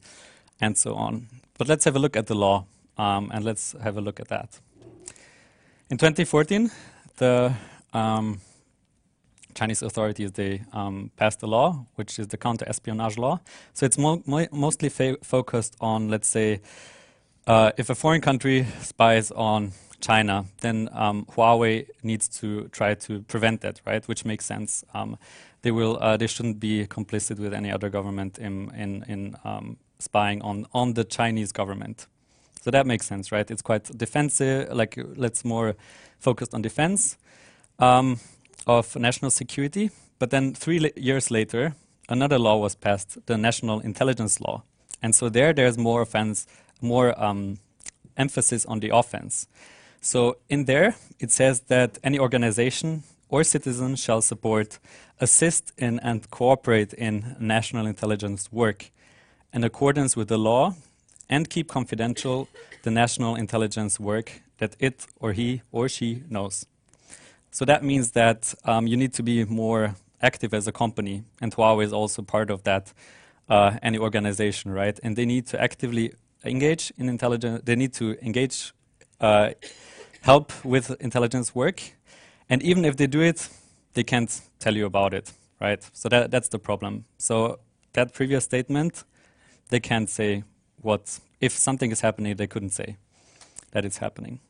and 0.61 0.76
so 0.76 0.94
on. 0.94 1.28
But 1.59 1.68
let's 1.68 1.85
have 1.85 1.97
a 1.97 1.99
look 1.99 2.16
at 2.16 2.26
the 2.26 2.35
law. 2.35 2.66
Um, 2.99 3.30
and 3.32 3.44
let's 3.44 3.75
have 3.82 3.97
a 3.97 4.00
look 4.00 4.21
at 4.21 4.28
that. 4.28 4.61
In 5.90 5.99
2014, 5.99 6.71
the 7.16 7.54
um, 7.92 8.40
Chinese 9.55 9.83
authorities 9.83 10.33
they 10.33 10.62
um, 10.72 11.11
passed 11.16 11.42
a 11.42 11.46
law, 11.46 11.87
which 11.96 12.18
is 12.18 12.29
the 12.29 12.37
counter-espionage 12.37 13.18
law. 13.18 13.40
So 13.72 13.87
it's 13.87 13.98
mo 13.98 14.22
mo 14.27 14.46
mostly 14.53 14.88
focused 14.88 15.77
on, 15.81 16.09
let's 16.09 16.29
say, 16.29 16.61
uh, 17.46 17.72
if 17.77 17.90
a 17.90 17.94
foreign 17.94 18.20
country 18.20 18.66
spies 18.81 19.31
on 19.31 19.72
China, 20.03 20.45
then 20.61 20.88
um, 20.93 21.25
Huawei 21.27 21.87
needs 22.03 22.29
to 22.41 22.69
try 22.69 22.95
to 22.95 23.23
prevent 23.23 23.61
that, 23.62 23.81
right? 23.87 24.07
Which 24.07 24.25
makes 24.25 24.45
sense. 24.45 24.85
Um, 24.93 25.17
they 25.62 25.71
will, 25.71 25.97
uh, 26.03 26.17
they 26.17 26.27
shouldn't 26.27 26.59
be 26.61 26.87
complicit 26.87 27.38
with 27.38 27.55
any 27.55 27.71
other 27.71 27.88
government 27.88 28.38
in 28.38 28.71
in, 28.75 29.05
in 29.09 29.37
um, 29.45 29.77
spying 29.99 30.43
on 30.43 30.67
on 30.75 30.95
the 30.95 31.05
Chinese 31.05 31.53
government. 31.53 32.07
So 32.62 32.71
that 32.71 32.87
makes 32.87 33.07
sense, 33.07 33.33
right? 33.33 33.51
It's 33.51 33.62
quite 33.62 33.85
defensive, 33.97 34.73
like 34.73 34.97
let's 35.17 35.45
more 35.45 35.75
focused 36.21 36.55
on 36.55 36.62
defense 36.62 37.17
um, 37.79 38.21
of 38.67 38.95
national 38.97 39.31
security. 39.31 39.91
But 40.19 40.31
then 40.31 40.55
three 40.55 40.93
years 40.97 41.31
later, 41.31 41.75
another 42.09 42.38
law 42.38 42.59
was 42.59 42.77
passed, 42.77 43.27
the 43.27 43.37
National 43.37 43.81
Intelligence 43.81 44.41
Law. 44.41 44.62
And 45.03 45.15
so 45.15 45.29
there, 45.29 45.53
there's 45.53 45.77
more 45.77 46.03
offense, 46.03 46.47
more 46.81 47.21
um, 47.21 47.59
emphasis 48.17 48.65
on 48.67 48.79
the 48.79 48.91
offense. 48.91 49.49
So 50.05 50.37
in 50.49 50.65
there, 50.65 50.97
it 51.21 51.31
says 51.31 51.61
that 51.69 51.97
any 52.03 52.19
organization 52.19 53.05
or 53.29 53.45
citizen 53.45 53.95
shall 53.95 54.21
support, 54.21 54.81
assist 55.21 55.73
in, 55.79 56.01
and 56.01 56.29
cooperate 56.31 56.93
in 56.93 57.37
national 57.38 57.87
intelligence 57.87 58.51
work 58.51 58.91
in 59.55 59.62
accordance 59.62 60.17
with 60.17 60.27
the 60.27 60.38
law 60.38 60.75
and 61.31 61.49
keep 61.49 61.69
confidential 61.69 62.49
the 62.83 62.91
national 62.91 63.37
intelligence 63.37 64.01
work 64.01 64.43
that 64.59 64.75
it 64.81 65.07
or 65.21 65.33
he 65.33 65.62
or 65.71 65.88
she 65.88 66.25
knows. 66.29 66.67
So 67.53 67.65
that 67.65 67.85
means 67.85 68.11
that 68.11 68.55
um, 68.65 68.88
you 68.88 68.97
need 68.97 69.15
to 69.15 69.23
be 69.23 69.45
more 69.45 69.95
active 70.21 70.53
as 70.53 70.67
a 70.67 70.73
company, 70.73 71.23
and 71.41 71.55
Huawei 71.55 71.85
is 71.85 71.93
also 71.93 72.23
part 72.23 72.51
of 72.51 72.65
that, 72.65 72.93
uh, 73.49 73.79
any 73.83 73.99
organization, 73.99 74.73
right? 74.73 74.99
And 75.03 75.15
they 75.15 75.27
need 75.27 75.47
to 75.49 75.61
actively 75.61 76.12
engage 76.45 76.93
in 76.99 77.09
intelligence, 77.09 77.62
they 77.65 77.77
need 77.77 77.93
to 77.95 78.17
engage, 78.21 78.73
uh, 79.21 79.51
help 80.22 80.52
with 80.64 80.96
intelligence 81.00 81.54
work, 81.54 81.82
and 82.48 82.62
even 82.62 82.85
if 82.85 82.96
they 82.96 83.06
do 83.06 83.20
it, 83.20 83.48
they 83.94 84.02
can't 84.02 84.40
tell 84.58 84.76
you 84.76 84.87
about 84.87 85.14
it, 85.14 85.32
right? 85.61 85.82
So 85.92 86.08
that, 86.08 86.30
that's 86.30 86.48
the 86.48 86.58
problem. 86.58 87.04
So 87.18 87.58
that 87.92 88.14
previous 88.14 88.44
statement, 88.44 89.04
they 89.68 89.80
can't 89.80 90.08
say 90.08 90.44
what 90.80 91.20
if 91.40 91.52
something 91.52 91.90
is 91.90 92.00
happening 92.00 92.37
they 92.37 92.46
couldn't 92.46 92.70
say 92.70 92.96
that 93.72 93.85
it's 93.85 93.98
happening. 93.98 94.40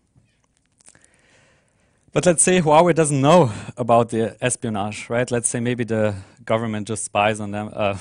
But 2.12 2.26
let's 2.26 2.42
say 2.42 2.60
Huawei 2.60 2.94
doesn't 2.94 3.20
know 3.20 3.50
about 3.76 4.10
the 4.10 4.36
espionage, 4.42 5.08
right? 5.08 5.30
Let's 5.30 5.48
say 5.48 5.60
maybe 5.60 5.84
the 5.84 6.14
government 6.44 6.86
just 6.86 7.04
spies 7.04 7.40
on 7.40 7.52
them, 7.52 7.70
uh, 7.72 7.96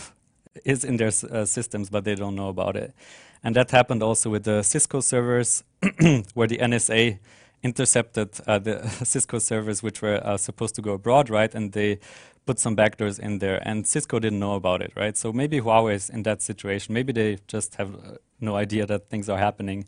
is 0.66 0.84
in 0.84 0.98
their 0.98 1.12
uh, 1.32 1.46
systems, 1.46 1.90
but 1.90 2.04
they 2.04 2.16
don't 2.16 2.36
know 2.36 2.50
about 2.50 2.76
it. 2.76 2.94
And 3.42 3.56
that 3.56 3.72
happened 3.72 4.04
also 4.04 4.30
with 4.30 4.44
the 4.44 4.64
Cisco 4.64 5.00
servers, 5.00 5.64
where 6.34 6.48
the 6.48 6.58
NSA 6.58 7.20
intercepted 7.64 8.30
uh, 8.48 8.60
the 8.60 8.88
Cisco 9.04 9.40
servers, 9.40 9.84
which 9.84 10.02
were 10.02 10.20
uh, 10.26 10.38
supposed 10.38 10.76
to 10.76 10.82
go 10.82 10.94
abroad, 10.94 11.30
right? 11.30 11.54
And 11.54 11.72
they 11.72 12.00
put 12.46 12.60
some 12.60 12.76
backdoors 12.76 13.20
in 13.20 13.40
there, 13.40 13.66
and 13.68 13.86
Cisco 13.86 14.20
didn't 14.20 14.40
know 14.40 14.56
about 14.56 14.82
it, 14.82 14.92
right? 14.96 15.16
So 15.16 15.32
maybe 15.32 15.62
Huawei 15.62 15.94
is 15.94 16.10
in 16.10 16.24
that 16.24 16.42
situation. 16.42 16.94
Maybe 16.94 17.14
they 17.14 17.38
just 17.48 17.76
have 17.76 17.94
uh, 17.94 18.18
no 18.40 18.56
idea 18.56 18.86
that 18.88 19.10
things 19.10 19.30
are 19.30 19.38
happening. 19.38 19.86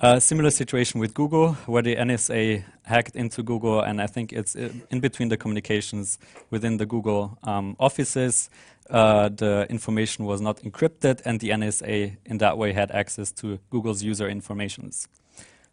A 0.00 0.20
similar 0.20 0.50
situation 0.50 1.00
with 1.00 1.12
Google, 1.14 1.54
where 1.66 1.82
the 1.82 1.96
NSA 1.96 2.62
hacked 2.82 3.16
into 3.16 3.42
Google, 3.42 3.80
and 3.80 4.00
I 4.00 4.06
think 4.06 4.32
it's 4.32 4.54
uh, 4.54 4.70
in 4.90 5.00
between 5.00 5.28
the 5.28 5.36
communications 5.36 6.18
within 6.50 6.76
the 6.76 6.86
Google 6.86 7.38
um, 7.42 7.76
offices. 7.80 8.48
Uh, 8.90 9.28
the 9.28 9.66
information 9.68 10.24
was 10.24 10.40
not 10.40 10.58
encrypted, 10.58 11.20
and 11.24 11.40
the 11.40 11.50
NSA 11.50 12.16
in 12.24 12.38
that 12.38 12.56
way 12.56 12.72
had 12.72 12.90
access 12.90 13.32
to 13.32 13.58
Google's 13.70 14.02
user 14.02 14.28
informations. 14.28 15.08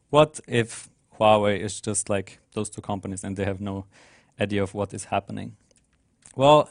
What 0.09 0.39
if 0.47 0.89
Huawei 1.19 1.59
is 1.59 1.81
just 1.81 2.09
like 2.09 2.39
those 2.53 2.69
two 2.69 2.81
companies 2.81 3.23
and 3.23 3.35
they 3.35 3.45
have 3.45 3.61
no 3.61 3.85
idea 4.39 4.63
of 4.63 4.73
what 4.73 4.93
is 4.93 5.05
happening? 5.05 5.55
Well, 6.35 6.69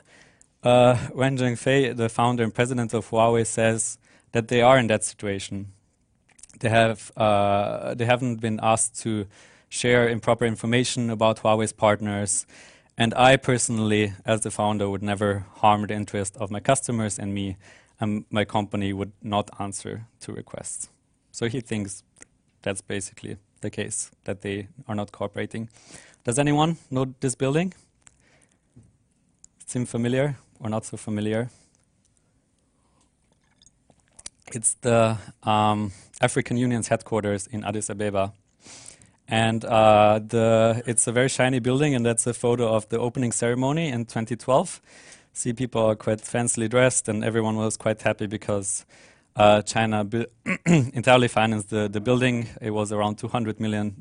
uh, 0.63 0.97
Ren 1.15 1.37
Zhengfei, 1.37 1.97
the 1.97 2.09
founder 2.09 2.43
and 2.43 2.55
president 2.55 2.95
of 2.95 3.11
Huawei, 3.11 3.47
says 3.47 3.99
that 4.33 4.49
they 4.49 4.63
are 4.63 4.79
in 4.79 4.87
that 4.89 5.05
situation. 5.05 5.73
They 6.61 6.69
have 6.69 7.13
uh, 7.17 7.95
they 7.95 8.05
haven't 8.05 8.37
been 8.41 8.61
asked 8.63 9.01
to 9.03 9.27
share 9.69 10.09
improper 10.09 10.45
information 10.45 11.11
about 11.11 11.41
Huawei's 11.43 11.73
partners, 11.73 12.47
and 12.97 13.13
I 13.15 13.37
personally, 13.37 14.13
as 14.25 14.43
the 14.43 14.51
founder, 14.51 14.89
would 14.89 15.03
never 15.03 15.47
harm 15.57 15.87
the 15.87 15.95
interest 15.95 16.37
of 16.37 16.51
my 16.51 16.61
customers 16.61 17.19
and 17.19 17.35
me, 17.35 17.57
and 18.01 18.25
my 18.31 18.45
company 18.45 18.93
would 18.93 19.13
not 19.23 19.51
answer 19.59 20.07
to 20.21 20.33
requests. 20.33 20.89
So 21.33 21.49
he 21.49 21.61
thinks 21.61 22.05
that's 22.63 22.81
basically 22.81 23.37
the 23.64 23.70
case 23.70 24.11
that 24.24 24.42
they 24.42 24.68
are 24.87 24.94
not 24.94 25.11
cooperating. 25.11 25.68
Does 26.24 26.38
anyone 26.38 26.77
know 26.90 27.07
this 27.20 27.35
building? 27.35 27.74
Seem 29.66 29.87
familiar? 29.87 30.37
or 30.64 30.70
not 30.70 30.85
so 30.85 30.96
familiar. 30.96 31.50
It's 34.53 34.74
the 34.81 35.18
um, 35.42 35.92
African 36.20 36.57
Union's 36.57 36.88
headquarters 36.88 37.46
in 37.46 37.64
Addis 37.64 37.90
Ababa. 37.90 38.33
And 39.29 39.64
uh, 39.64 40.20
the, 40.27 40.83
it's 40.87 41.07
a 41.07 41.12
very 41.12 41.29
shiny 41.29 41.59
building, 41.59 41.94
and 41.94 42.05
that's 42.05 42.27
a 42.27 42.35
photo 42.35 42.74
of 42.74 42.88
the 42.88 42.98
opening 42.98 43.33
ceremony 43.33 43.88
in 43.88 44.05
2012. 44.05 44.81
See, 45.33 45.53
people 45.53 45.83
are 45.83 45.96
quite 45.96 46.20
fancily 46.20 46.68
dressed, 46.68 47.09
and 47.09 47.24
everyone 47.24 47.57
was 47.57 47.77
quite 47.77 48.03
happy 48.03 48.27
because 48.27 48.85
uh, 49.37 49.62
China 49.62 50.07
entirely 50.66 51.29
financed 51.29 51.70
the, 51.70 51.88
the 51.88 52.01
building. 52.01 52.49
It 52.61 52.70
was 52.70 52.92
around 52.92 53.18
$200 53.18 53.61
million. 53.61 53.94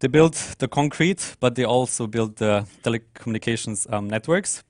They 0.00 0.08
built 0.08 0.54
the 0.58 0.68
concrete, 0.68 1.36
but 1.40 1.56
they 1.56 1.64
also 1.64 2.06
built 2.06 2.36
the 2.36 2.66
telecommunications 2.82 3.92
um, 3.92 4.08
networks. 4.08 4.62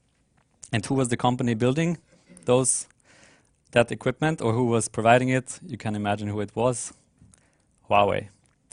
And 0.72 0.84
who 0.84 0.94
was 0.94 1.08
the 1.08 1.16
company 1.16 1.54
building 1.54 1.98
those 2.44 2.88
that 3.72 3.92
equipment, 3.92 4.40
or 4.40 4.54
who 4.54 4.64
was 4.64 4.88
providing 4.88 5.28
it? 5.28 5.60
You 5.66 5.76
can 5.76 5.94
imagine 5.94 6.28
who 6.28 6.40
it 6.40 6.56
was. 6.56 6.94
Huawei. 7.90 8.28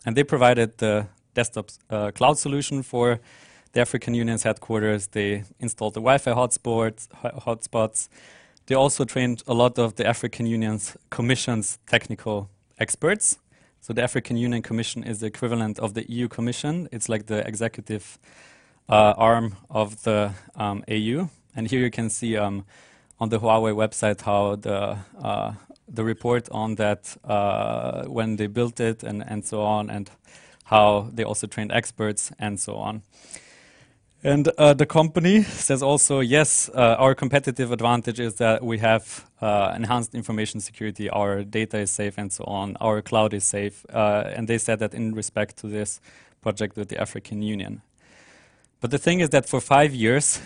And 0.06 0.15
they 0.15 0.23
provided 0.23 0.78
the 0.78 1.08
desktop 1.34 1.69
uh, 1.89 2.12
cloud 2.12 2.38
solution 2.38 2.84
for 2.84 3.19
the 3.73 3.82
African 3.82 4.13
Union's 4.13 4.43
headquarters. 4.43 5.08
They 5.08 5.43
installed 5.60 5.95
the 5.95 5.99
Wi-Fi 5.99 6.32
hotspots. 6.32 7.10
hotspots. 7.45 8.08
They 8.67 8.75
also 8.75 9.06
trained 9.06 9.43
a 9.47 9.54
lot 9.54 9.78
of 9.78 9.95
the 9.95 10.08
African 10.08 10.47
Union's 10.47 10.97
Commission's 11.12 11.78
technical 11.88 12.49
experts. 12.80 13.38
So 13.82 13.93
the 13.93 14.01
African 14.01 14.38
Union 14.38 14.63
Commission 14.63 15.04
is 15.04 15.19
the 15.19 15.28
equivalent 15.28 15.78
of 15.78 15.93
the 15.93 16.10
EU 16.12 16.28
Commission. 16.28 16.89
It's 16.91 17.08
like 17.08 17.28
the 17.28 17.47
executive 17.47 18.17
uh, 18.89 19.13
arm 19.17 19.58
of 19.69 20.04
the 20.04 20.34
um, 20.56 20.84
AU. 20.89 21.30
And 21.56 21.67
here 21.67 21.82
you 21.82 21.91
can 21.91 22.10
see 22.10 22.36
um, 22.38 22.65
on 23.19 23.30
the 23.30 23.39
Huawei 23.39 23.73
website 23.73 24.21
how 24.21 24.56
the 24.56 24.97
uh, 25.21 25.54
the 25.88 26.04
report 26.04 26.49
on 26.49 26.75
that 26.75 27.15
uh, 27.23 28.06
when 28.06 28.38
they 28.38 28.47
built 28.47 28.80
it 28.80 29.04
and, 29.04 29.23
and 29.28 29.45
so 29.45 29.62
on, 29.62 29.89
and 29.91 30.10
how 30.65 31.10
they 31.13 31.23
also 31.23 31.45
trained 31.45 31.71
experts 31.71 32.32
and 32.39 32.60
so 32.60 32.75
on. 32.78 33.04
And 34.26 34.50
uh, 34.58 34.74
the 34.74 34.88
company 34.88 35.44
says 35.44 35.84
also, 35.84 36.20
yes, 36.20 36.68
uh, 36.74 36.96
our 36.98 37.14
competitive 37.14 37.72
advantage 37.72 38.20
is 38.20 38.34
that 38.36 38.64
we 38.64 38.80
have 38.80 39.24
uh, 39.40 39.72
enhanced 39.76 40.16
information 40.16 40.62
security, 40.62 41.12
our 41.12 41.44
data 41.44 41.78
is 41.78 41.92
safe, 41.92 42.18
and 42.18 42.34
so 42.34 42.44
on, 42.46 42.76
our 42.82 43.04
cloud 43.04 43.36
is 43.36 43.44
safe. 43.44 43.86
Uh, 43.94 44.24
and 44.36 44.48
they 44.48 44.58
said 44.58 44.80
that 44.80 44.96
in 44.96 45.14
respect 45.14 45.58
to 45.58 45.68
this 45.68 46.02
project 46.42 46.76
with 46.76 46.90
the 46.90 47.00
African 47.00 47.44
Union. 47.44 47.84
But 48.82 48.90
the 48.90 48.98
thing 48.98 49.20
is 49.20 49.30
that 49.30 49.48
for 49.48 49.62
five 49.62 49.94
years, 49.94 50.42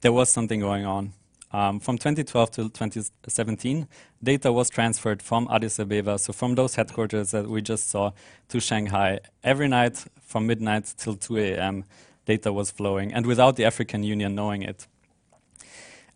there 0.00 0.12
was 0.12 0.30
something 0.30 0.60
going 0.60 0.86
on. 0.86 1.12
Um, 1.52 1.80
from 1.80 1.98
2012 1.98 2.50
to 2.52 2.62
2017, 2.68 3.88
data 4.22 4.52
was 4.52 4.70
transferred 4.70 5.22
from 5.22 5.48
Addis 5.50 5.80
Ababa, 5.80 6.20
so 6.20 6.32
from 6.32 6.54
those 6.54 6.76
headquarters 6.76 7.32
that 7.32 7.48
we 7.48 7.62
just 7.62 7.90
saw, 7.90 8.12
to 8.50 8.60
Shanghai. 8.60 9.18
Every 9.42 9.66
night 9.66 10.04
from 10.22 10.46
midnight 10.46 10.94
till 10.96 11.16
2 11.16 11.38
a.m., 11.38 11.84
data 12.28 12.52
was 12.52 12.70
flowing, 12.70 13.12
and 13.12 13.26
without 13.26 13.56
the 13.56 13.64
African 13.64 14.04
Union 14.04 14.34
knowing 14.34 14.62
it. 14.62 14.86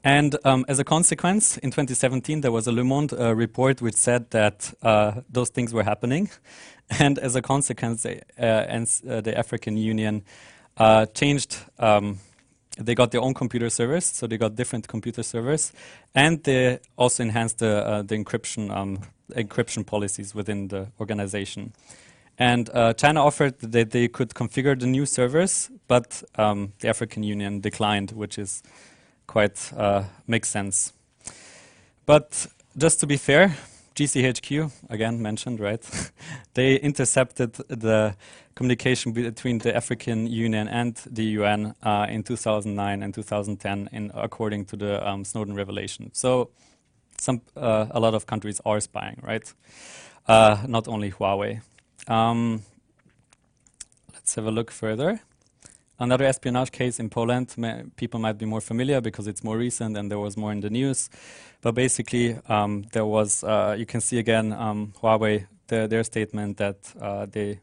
And 0.05 0.37
um, 0.45 0.65
as 0.69 0.79
a 0.79 0.85
consequence, 0.85 1.59
in 1.59 1.71
2017, 1.71 2.41
there 2.41 2.53
was 2.53 2.67
a 2.67 2.73
Le 2.73 2.85
Monde 2.85 3.13
uh, 3.13 3.35
report 3.35 3.81
which 3.81 3.95
said 3.95 4.31
that 4.31 4.75
uh, 4.83 5.23
those 5.31 5.51
things 5.51 5.73
were 5.73 5.85
happening. 5.85 6.31
And 6.99 7.19
as 7.19 7.37
a 7.37 7.41
consequence, 7.41 8.05
uh, 8.05 8.21
and, 8.39 8.87
uh, 9.09 9.23
the 9.23 9.39
African 9.39 9.79
Union 9.79 10.25
uh, 10.77 11.07
changed 11.07 11.57
um, 11.79 12.19
they 12.79 12.95
got 12.95 13.11
their 13.11 13.21
own 13.21 13.35
computer 13.35 13.71
servers, 13.71 14.05
so 14.05 14.27
they 14.27 14.39
got 14.39 14.57
different 14.57 14.89
computer 14.89 15.23
servers, 15.23 15.73
and 16.15 16.43
they 16.43 16.79
also 16.97 17.23
enhanced 17.23 17.59
the, 17.59 17.87
uh, 17.87 18.03
the 18.03 18.17
encryption 18.17 18.71
um, 18.71 18.99
encryption 19.35 19.85
policies 19.85 20.35
within 20.35 20.69
the 20.69 20.87
organization. 21.01 21.73
And 22.39 22.71
uh, 22.71 22.95
China 22.95 23.25
offered 23.25 23.59
that 23.61 23.91
they 23.91 24.09
could 24.09 24.31
configure 24.31 24.79
the 24.79 24.87
new 24.87 25.07
servers, 25.07 25.71
but 25.87 26.23
um, 26.37 26.73
the 26.81 26.89
African 26.89 27.23
Union 27.23 27.61
declined, 27.61 28.13
which 28.13 28.39
is 28.39 28.63
quite 29.27 29.73
uh, 29.77 30.05
makes 30.27 30.49
sense. 30.49 30.93
But 32.07 32.47
just 32.77 33.01
to 33.01 33.07
be 33.07 33.17
fair, 33.17 33.57
GCHQ, 33.95 34.71
again 34.89 35.21
mentioned, 35.21 35.61
right? 35.61 35.85
they 36.55 36.77
intercepted 36.77 37.53
the 37.69 38.17
communication 38.55 39.13
between 39.13 39.59
the 39.59 39.75
African 39.77 40.27
Union 40.27 40.69
and 40.69 40.97
the 41.11 41.25
UN 41.39 41.75
uh, 41.83 42.07
in 42.09 42.23
2009 42.23 43.03
and 43.03 43.15
2010, 43.15 43.89
in, 43.93 44.11
according 44.15 44.65
to 44.67 44.77
the 44.77 45.07
um, 45.07 45.25
Snowden 45.25 45.55
revelation. 45.55 46.11
So, 46.13 46.51
some 47.19 47.43
uh, 47.57 47.87
a 47.91 48.01
lot 48.01 48.15
of 48.15 48.27
countries 48.27 48.61
are 48.65 48.81
spying, 48.81 49.21
right? 49.23 49.53
Uh, 50.27 50.65
not 50.67 50.89
only 50.89 51.11
Huawei. 51.11 51.61
Um, 52.09 52.63
let's 54.13 54.35
have 54.35 54.47
a 54.47 54.51
look 54.51 54.71
further. 54.71 55.21
Another 55.99 56.25
espionage 56.25 56.73
case 56.73 56.99
in 56.99 57.11
Poland, 57.11 57.55
people 57.97 58.19
might 58.19 58.39
be 58.39 58.45
more 58.45 58.61
familiar 58.61 59.01
because 59.01 59.29
it's 59.29 59.45
more 59.45 59.57
recent 59.57 59.97
and 59.97 60.11
there 60.11 60.19
was 60.19 60.37
more 60.37 60.51
in 60.51 60.61
the 60.61 60.71
news. 60.71 61.09
But 61.61 61.77
basically, 61.77 62.39
um, 62.49 62.87
there 62.93 63.07
was, 63.07 63.45
uh, 63.45 63.77
you 63.79 63.87
can 63.87 64.01
see 64.01 64.19
again, 64.19 64.53
um, 64.53 64.95
Huawei, 65.01 65.47
the, 65.69 65.87
their 65.87 66.03
statement 66.03 66.57
that 66.57 66.77
uh, 67.01 67.27
they 67.27 67.61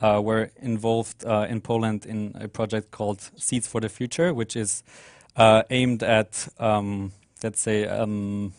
uh, 0.00 0.20
were 0.22 0.50
involved 0.62 1.24
uh, 1.26 1.46
in 1.48 1.60
Poland 1.60 2.06
in 2.06 2.34
a 2.40 2.48
project 2.48 2.90
called 2.90 3.20
Seeds 3.36 3.66
for 3.66 3.80
the 3.80 3.88
Future, 3.90 4.32
which 4.32 4.56
is 4.56 4.82
uh, 5.36 5.62
aimed 5.68 6.02
at, 6.02 6.48
um, 6.58 7.12
let's 7.42 7.60
say, 7.60 7.86
um, 7.86 8.54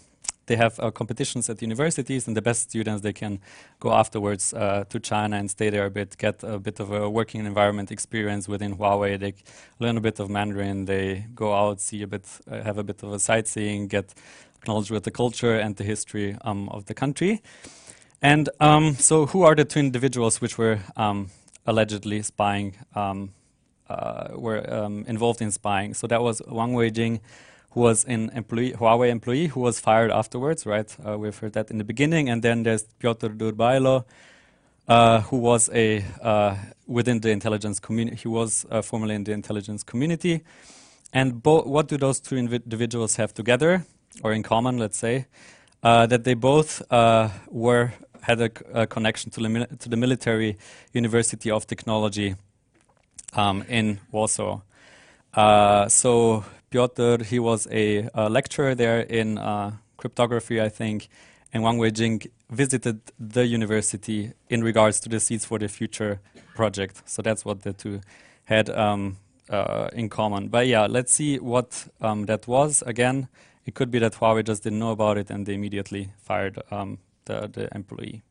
they 0.48 0.56
have 0.56 0.80
uh, 0.80 0.92
competitions 0.92 1.50
at 1.50 1.62
universities, 1.62 2.28
and 2.28 2.36
the 2.36 2.42
best 2.42 2.70
students 2.70 3.02
they 3.02 3.14
can 3.14 3.40
go 3.80 3.92
afterwards 3.92 4.54
uh, 4.54 4.86
to 4.90 5.00
China 5.00 5.38
and 5.38 5.50
stay 5.50 5.70
there 5.70 5.86
a 5.86 5.90
bit, 5.90 6.18
get 6.18 6.44
a 6.44 6.60
bit 6.60 6.80
of 6.80 6.92
a 6.92 7.10
working 7.10 7.46
environment 7.46 7.92
experience 7.92 8.48
within 8.48 8.78
Huawei. 8.78 9.20
They 9.20 9.34
learn 9.80 9.98
a 9.98 10.02
bit 10.02 10.20
of 10.20 10.30
Mandarin. 10.30 10.86
They 10.86 11.26
go 11.34 11.54
out, 11.54 11.82
see 11.82 12.02
a 12.02 12.08
bit, 12.08 12.28
uh, 12.50 12.62
have 12.64 12.78
a 12.78 12.84
bit 12.84 13.04
of 13.04 13.12
a 13.12 13.20
sightseeing, 13.20 13.88
get 13.88 14.14
knowledge 14.68 14.92
with 14.92 15.04
the 15.04 15.12
culture 15.12 15.58
and 15.60 15.76
the 15.76 15.84
history 15.84 16.38
um, 16.42 16.70
of 16.70 16.86
the 16.86 16.94
country. 16.94 17.42
And 18.22 18.50
um, 18.60 18.96
so, 18.96 19.28
who 19.28 19.44
are 19.44 19.56
the 19.56 19.66
two 19.66 19.80
individuals 19.80 20.42
which 20.42 20.58
were 20.58 20.80
um, 20.96 21.30
allegedly 21.66 22.22
spying? 22.22 22.76
Um, 22.96 23.32
uh, 23.90 24.30
were 24.34 24.68
um, 24.74 25.06
involved 25.08 25.42
in 25.42 25.52
spying. 25.52 25.94
So 25.94 26.08
that 26.08 26.22
was 26.22 26.42
Wang 26.48 26.74
Weijing 26.74 27.20
who 27.76 27.82
was 27.82 28.06
an 28.06 28.32
employee, 28.34 28.72
Huawei 28.72 29.10
employee 29.10 29.48
who 29.48 29.60
was 29.60 29.82
fired 29.82 30.10
afterwards, 30.10 30.66
right? 30.66 30.96
Uh, 31.06 31.18
we've 31.18 31.38
heard 31.38 31.52
that 31.54 31.70
in 31.70 31.78
the 31.78 31.84
beginning. 31.84 32.30
And 32.30 32.42
then 32.42 32.64
there's 32.64 32.84
Piotr 33.00 33.28
Durbajło, 33.28 34.06
uh, 34.88 35.20
who 35.22 35.38
was 35.38 35.70
a 35.74 36.06
uh, 36.22 36.56
within 36.88 37.20
the 37.20 37.32
intelligence 37.32 37.82
community. 37.82 38.16
He 38.16 38.30
was 38.30 38.66
uh, 38.72 38.82
formerly 38.82 39.16
in 39.16 39.26
the 39.26 39.34
intelligence 39.34 39.84
community. 39.84 40.42
And 41.12 41.44
what 41.44 41.90
do 41.90 41.98
those 41.98 42.22
two 42.22 42.38
individuals 42.38 43.18
have 43.18 43.34
together, 43.34 43.86
or 44.24 44.32
in 44.32 44.42
common? 44.42 44.78
Let's 44.78 44.98
say 44.98 45.28
uh, 45.84 46.06
that 46.06 46.24
they 46.24 46.34
both 46.34 46.82
uh, 46.90 47.30
were 47.50 47.94
had 48.22 48.42
a, 48.42 48.88
connection 48.88 49.32
to 49.32 49.42
the, 49.42 49.78
to 49.80 49.90
the, 49.90 49.98
military 49.98 50.58
University 50.94 51.52
of 51.52 51.68
Technology 51.68 52.36
um, 53.34 53.64
in 53.68 54.00
Warsaw. 54.12 54.62
so 55.90 56.44
He 57.22 57.40
was 57.40 57.68
a, 57.72 58.10
a 58.14 58.30
lecturer 58.30 58.76
there 58.76 59.02
in 59.02 59.38
uh, 59.38 59.72
cryptography, 59.98 60.62
I 60.62 60.70
think, 60.70 61.08
and 61.54 61.64
Wang 61.64 61.78
Weijing 61.78 62.28
visited 62.50 63.00
the 63.20 63.46
university 63.46 64.34
in 64.50 64.64
regards 64.64 65.00
to 65.02 65.10
the 65.10 65.20
Seeds 65.20 65.46
for 65.46 65.58
the 65.58 65.68
Future 65.68 66.20
project. 66.54 67.02
So 67.06 67.22
that's 67.22 67.46
what 67.46 67.62
the 67.62 67.74
two 67.74 68.02
had 68.46 68.70
um, 68.70 69.18
uh, 69.50 69.90
in 69.94 70.10
common. 70.10 70.50
But 70.50 70.68
yeah, 70.68 70.86
let's 70.86 71.14
see 71.14 71.38
what 71.40 71.88
um, 72.02 72.26
that 72.26 72.48
was. 72.48 72.84
Again, 72.86 73.28
it 73.66 73.74
could 73.74 73.90
be 73.90 74.00
that 74.00 74.14
Huawei 74.14 74.44
just 74.44 74.64
didn't 74.64 74.80
know 74.80 74.92
about 74.92 75.18
it 75.18 75.30
and 75.30 75.46
they 75.46 75.54
immediately 75.54 76.12
fired 76.22 76.62
um, 76.72 77.00
the, 77.26 77.50
the 77.52 77.70
employee. 77.74 78.24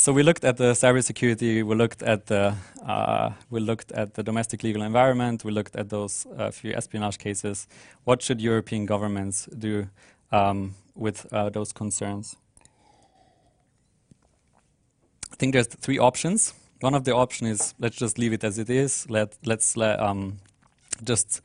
So 0.00 0.12
we 0.12 0.22
looked 0.22 0.44
at 0.44 0.58
the 0.58 0.74
cybersecurity. 0.74 1.64
We 1.64 1.74
looked 1.74 2.04
at 2.04 2.26
the 2.26 2.54
uh, 2.86 3.32
we 3.50 3.58
looked 3.58 3.90
at 3.90 4.14
the 4.14 4.22
domestic 4.22 4.62
legal 4.62 4.82
environment. 4.82 5.42
We 5.42 5.50
looked 5.50 5.74
at 5.74 5.88
those 5.88 6.24
uh, 6.38 6.52
few 6.52 6.72
espionage 6.72 7.18
cases. 7.18 7.66
What 8.04 8.22
should 8.22 8.40
European 8.40 8.86
governments 8.86 9.48
do 9.58 9.88
um, 10.30 10.76
with 10.94 11.26
uh, 11.32 11.50
those 11.50 11.72
concerns? 11.72 12.36
I 15.32 15.36
think 15.36 15.52
there's 15.52 15.66
three 15.66 15.98
options. 15.98 16.54
One 16.80 16.94
of 16.94 17.02
the 17.02 17.16
options 17.16 17.60
is 17.60 17.74
let's 17.80 17.96
just 17.96 18.18
leave 18.18 18.32
it 18.32 18.44
as 18.44 18.56
it 18.56 18.70
is. 18.70 19.10
Let 19.10 19.36
let's 19.44 19.76
let, 19.76 19.98
um, 19.98 20.38
just 21.02 21.42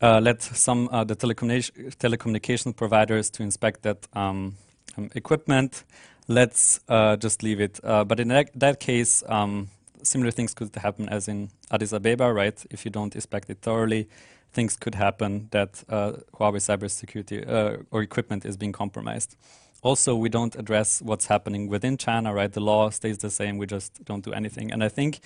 uh, 0.00 0.18
let 0.20 0.42
some 0.42 0.88
uh, 0.90 1.04
the 1.04 1.14
telecommunication 1.14 1.96
telecommunication 1.96 2.74
providers 2.74 3.30
to 3.30 3.44
inspect 3.44 3.82
that 3.82 4.08
um, 4.14 4.56
um 4.98 5.10
equipment 5.14 5.84
let's 6.32 6.80
uh, 6.88 7.16
just 7.16 7.42
leave 7.42 7.60
it. 7.60 7.80
Uh, 7.84 8.04
but 8.04 8.18
in 8.20 8.28
that, 8.28 8.50
that 8.54 8.80
case, 8.80 9.22
um, 9.28 9.68
similar 10.02 10.30
things 10.30 10.54
could 10.54 10.74
happen 10.74 11.08
as 11.08 11.28
in 11.28 11.50
Addis 11.70 11.92
Abeba, 11.92 12.34
right? 12.34 12.64
If 12.70 12.84
you 12.84 12.90
don't 12.90 13.14
inspect 13.14 13.50
it 13.50 13.58
thoroughly, 13.62 14.08
things 14.52 14.76
could 14.76 14.94
happen 14.94 15.48
that 15.50 15.84
uh, 15.88 16.12
Huawei 16.34 16.60
cybersecurity 16.60 17.48
uh, 17.48 17.82
or 17.90 18.02
equipment 18.02 18.44
is 18.44 18.56
being 18.56 18.72
compromised. 18.72 19.36
Also, 19.82 20.14
we 20.14 20.28
don't 20.28 20.54
address 20.54 21.02
what's 21.02 21.26
happening 21.26 21.68
within 21.68 21.96
China, 21.96 22.32
right? 22.32 22.52
The 22.52 22.60
law 22.60 22.90
stays 22.90 23.18
the 23.18 23.30
same. 23.30 23.58
We 23.58 23.66
just 23.66 24.04
don't 24.04 24.24
do 24.24 24.32
anything. 24.32 24.70
And 24.70 24.84
I 24.84 24.88
think 24.88 25.20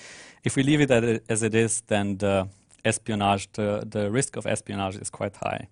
if 0.45 0.57
we 0.57 0.63
leave 0.63 0.81
it 0.81 0.91
as 1.29 1.43
it 1.43 1.55
is, 1.55 1.83
then 1.89 2.17
the 2.19 2.49
espionage, 2.85 3.53
the, 3.53 3.85
the 3.87 4.11
risk 4.11 4.37
of 4.37 4.47
espionage 4.47 4.97
is 4.97 5.11
quite 5.11 5.37
high. 5.37 5.69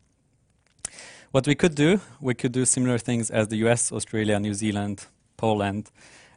What 1.31 1.47
we 1.47 1.55
could 1.55 1.75
do, 1.75 2.01
we 2.21 2.35
could 2.35 2.53
do 2.53 2.65
similar 2.65 2.99
things 2.99 3.31
as 3.31 3.49
the 3.49 3.57
US, 3.69 3.91
Australia, 3.91 4.39
New 4.39 4.55
Zealand, 4.55 5.07
Poland, 5.45 5.85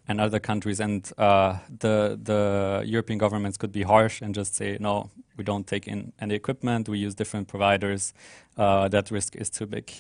and 0.08 0.22
other 0.22 0.40
countries. 0.40 0.80
And 0.80 1.12
uh, 1.18 1.58
the, 1.80 2.20
the 2.22 2.84
European 2.86 3.20
governments 3.20 3.58
could 3.58 3.72
be 3.72 3.84
harsh 3.84 4.22
and 4.22 4.36
just 4.36 4.56
say, 4.56 4.78
no, 4.80 5.10
we 5.38 5.44
don't 5.44 5.68
take 5.68 5.88
in 5.88 6.14
any 6.20 6.36
equipment, 6.36 6.90
we 6.90 7.00
use 7.06 7.16
different 7.16 7.48
providers, 7.48 8.14
uh, 8.58 8.88
that 8.88 9.12
risk 9.12 9.36
is 9.36 9.50
too 9.50 9.66
big. 9.66 9.92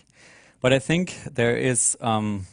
But 0.61 0.73
I 0.73 0.79
think 0.79 1.15
there 1.35 1.55
is, 1.55 1.97
um, 2.01 2.47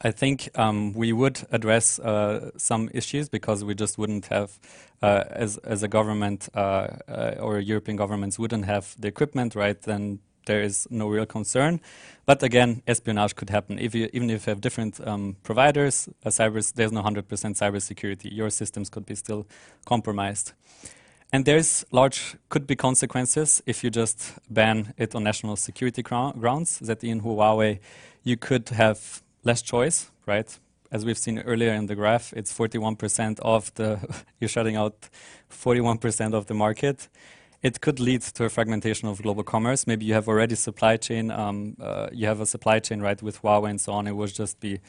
I 0.00 0.12
think 0.12 0.48
um, 0.54 0.94
we 0.94 1.12
would 1.12 1.38
address 1.52 1.98
uh, 1.98 2.50
some 2.56 2.88
issues 2.94 3.28
because 3.28 3.64
we 3.64 3.74
just 3.74 3.98
wouldn't 3.98 4.26
have, 4.26 4.58
uh, 5.02 5.24
as, 5.44 5.58
as 5.58 5.82
a 5.82 5.88
government 5.88 6.48
uh, 6.54 6.86
uh, 7.08 7.34
or 7.40 7.60
European 7.60 7.96
governments 7.96 8.38
wouldn't 8.38 8.64
have 8.64 8.94
the 8.98 9.08
equipment, 9.08 9.54
right? 9.54 9.82
Then 9.82 10.20
there 10.46 10.62
is 10.62 10.86
no 10.90 11.08
real 11.08 11.26
concern. 11.26 11.80
But 12.26 12.42
again, 12.42 12.82
espionage 12.86 13.34
could 13.34 13.50
happen. 13.50 13.78
If 13.78 13.94
you, 13.94 14.08
even 14.12 14.30
if 14.30 14.46
you 14.46 14.50
have 14.50 14.60
different 14.60 15.00
um, 15.06 15.36
providers, 15.42 16.08
cyber, 16.26 16.72
there's 16.72 16.92
no 16.92 17.02
100% 17.02 17.24
cybersecurity. 17.24 18.32
Your 18.32 18.50
systems 18.50 18.88
could 18.88 19.06
be 19.06 19.14
still 19.14 19.46
compromised. 19.84 20.52
And 21.32 21.44
there's 21.44 21.84
large, 21.92 22.36
could 22.48 22.66
be 22.66 22.74
consequences 22.74 23.62
if 23.64 23.84
you 23.84 23.90
just 23.90 24.32
ban 24.48 24.94
it 24.96 25.14
on 25.14 25.22
national 25.22 25.56
security 25.56 26.02
grounds. 26.02 26.78
That 26.80 27.04
in 27.04 27.20
Huawei, 27.20 27.78
you 28.24 28.36
could 28.36 28.68
have 28.70 29.22
less 29.44 29.62
choice, 29.62 30.10
right? 30.26 30.58
As 30.90 31.04
we've 31.04 31.18
seen 31.18 31.38
earlier 31.38 31.72
in 31.72 31.86
the 31.86 31.94
graph, 31.94 32.32
it's 32.32 32.52
41% 32.52 33.38
of 33.40 33.72
the, 33.74 34.00
you're 34.40 34.48
shutting 34.48 34.74
out 34.74 35.08
41% 35.50 36.34
of 36.34 36.46
the 36.46 36.54
market. 36.54 37.08
It 37.62 37.82
could 37.82 38.00
lead 38.00 38.22
to 38.22 38.44
a 38.44 38.48
fragmentation 38.48 39.06
of 39.06 39.20
global 39.20 39.42
commerce. 39.42 39.86
Maybe 39.86 40.06
you 40.06 40.14
have 40.14 40.28
already 40.28 40.54
supply 40.54 40.96
chain, 40.96 41.30
um, 41.30 41.76
uh, 41.78 42.08
you 42.10 42.26
have 42.26 42.40
a 42.40 42.46
supply 42.46 42.80
chain, 42.80 43.00
right, 43.00 43.20
with 43.22 43.42
Huawei 43.42 43.68
and 43.68 43.80
so 43.80 43.92
on. 43.92 44.06
It 44.06 44.16
would 44.16 44.32
just 44.34 44.60
be 44.60 44.80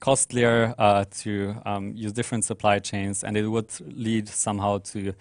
costlier 0.00 0.74
uh, 0.78 1.04
to 1.18 1.54
um, 1.64 1.92
use 1.94 2.12
different 2.12 2.44
supply 2.44 2.80
chains, 2.80 3.22
and 3.22 3.36
it 3.36 3.46
would 3.46 3.70
lead 3.80 4.28
somehow 4.28 4.78
to 4.78 5.14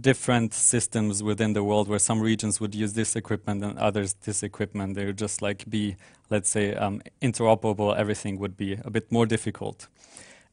different 0.00 0.52
systems 0.52 1.22
within 1.22 1.52
the 1.52 1.62
world 1.62 1.88
where 1.88 2.00
some 2.00 2.20
regions 2.20 2.60
would 2.60 2.74
use 2.74 2.94
this 2.94 3.14
equipment 3.14 3.62
and 3.62 3.78
others 3.78 4.14
this 4.24 4.42
equipment. 4.42 4.96
They 4.96 5.06
would 5.06 5.18
just 5.18 5.42
like 5.42 5.68
be, 5.70 5.96
let's 6.28 6.50
say, 6.50 6.74
um, 6.74 7.02
interoperable. 7.22 7.96
Everything 7.96 8.38
would 8.40 8.56
be 8.56 8.78
a 8.84 8.90
bit 8.90 9.10
more 9.12 9.26
difficult. 9.26 9.86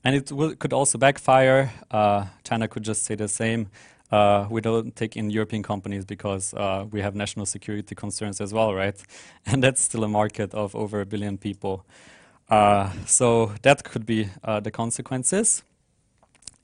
And 0.03 0.15
it 0.15 0.59
could 0.59 0.73
also 0.73 0.97
backfire. 0.97 1.71
Uh, 1.89 2.25
China 2.43 2.67
could 2.67 2.83
just 2.83 3.03
say 3.03 3.15
the 3.15 3.27
same. 3.27 3.69
Uh, 4.13 4.45
we 4.51 4.61
don't 4.61 4.95
take 4.95 5.17
in 5.17 5.31
European 5.31 5.63
companies 5.63 6.05
because 6.05 6.53
uh, 6.53 6.85
we 6.91 7.01
have 7.01 7.15
national 7.15 7.47
security 7.47 7.95
concerns 7.95 8.39
as 8.39 8.53
well, 8.53 8.71
right? 8.75 9.01
And 9.47 9.63
that's 9.63 9.81
still 9.81 10.03
a 10.03 10.07
market 10.07 10.53
of 10.53 10.75
over 10.75 11.01
a 11.01 11.05
billion 11.05 11.39
people. 11.39 11.83
Uh, 12.47 12.91
so 13.07 13.53
that 13.63 13.83
could 13.83 14.05
be 14.05 14.29
uh, 14.43 14.59
the 14.59 14.69
consequences. 14.69 15.63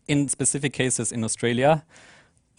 In 0.08 0.28
specific 0.28 0.74
cases 0.74 1.12
in 1.12 1.24
Australia, 1.24 1.84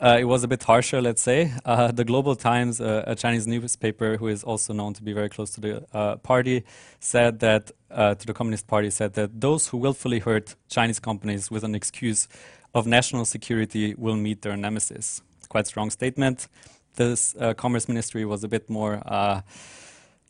uh, 0.01 0.17
it 0.19 0.25
was 0.25 0.43
a 0.43 0.49
bit 0.49 0.65
harsher, 0.65 1.01
let's 1.01 1.23
say. 1.23 1.53
Uh, 1.65 1.93
the 1.93 2.05
Global 2.05 2.35
Times, 2.35 2.81
a 2.81 3.15
Chinese 3.15 3.47
newspaper 3.47 4.17
who 4.17 4.27
is 4.27 4.43
also 4.43 4.73
known 4.73 4.95
to 4.95 5.05
be 5.05 5.13
very 5.13 5.29
close 5.29 5.51
to 5.51 5.61
the 5.61 6.19
party, 6.25 6.65
said 6.99 7.39
that, 7.41 7.71
to 7.91 8.27
the 8.27 8.33
Communist 8.33 8.67
Party, 8.67 8.91
said 8.91 9.13
that 9.13 9.41
those 9.41 9.69
who 9.69 9.77
willfully 9.77 10.19
hurt 10.19 10.57
Chinese 10.69 10.99
companies 10.99 11.49
with 11.49 11.63
an 11.63 11.77
excuse 11.77 12.27
of 12.75 12.87
national 12.87 13.25
security 13.25 13.95
will 13.97 14.17
meet 14.17 14.43
their 14.43 14.57
nemesis. 14.57 15.23
Quite 15.49 15.67
strong 15.67 15.91
statement. 15.91 16.49
This 16.97 17.35
uh, 17.37 17.55
Commerce 17.55 17.89
Ministry 17.89 18.25
was 18.25 18.45
a 18.45 18.49
bit 18.49 18.69
more, 18.69 19.03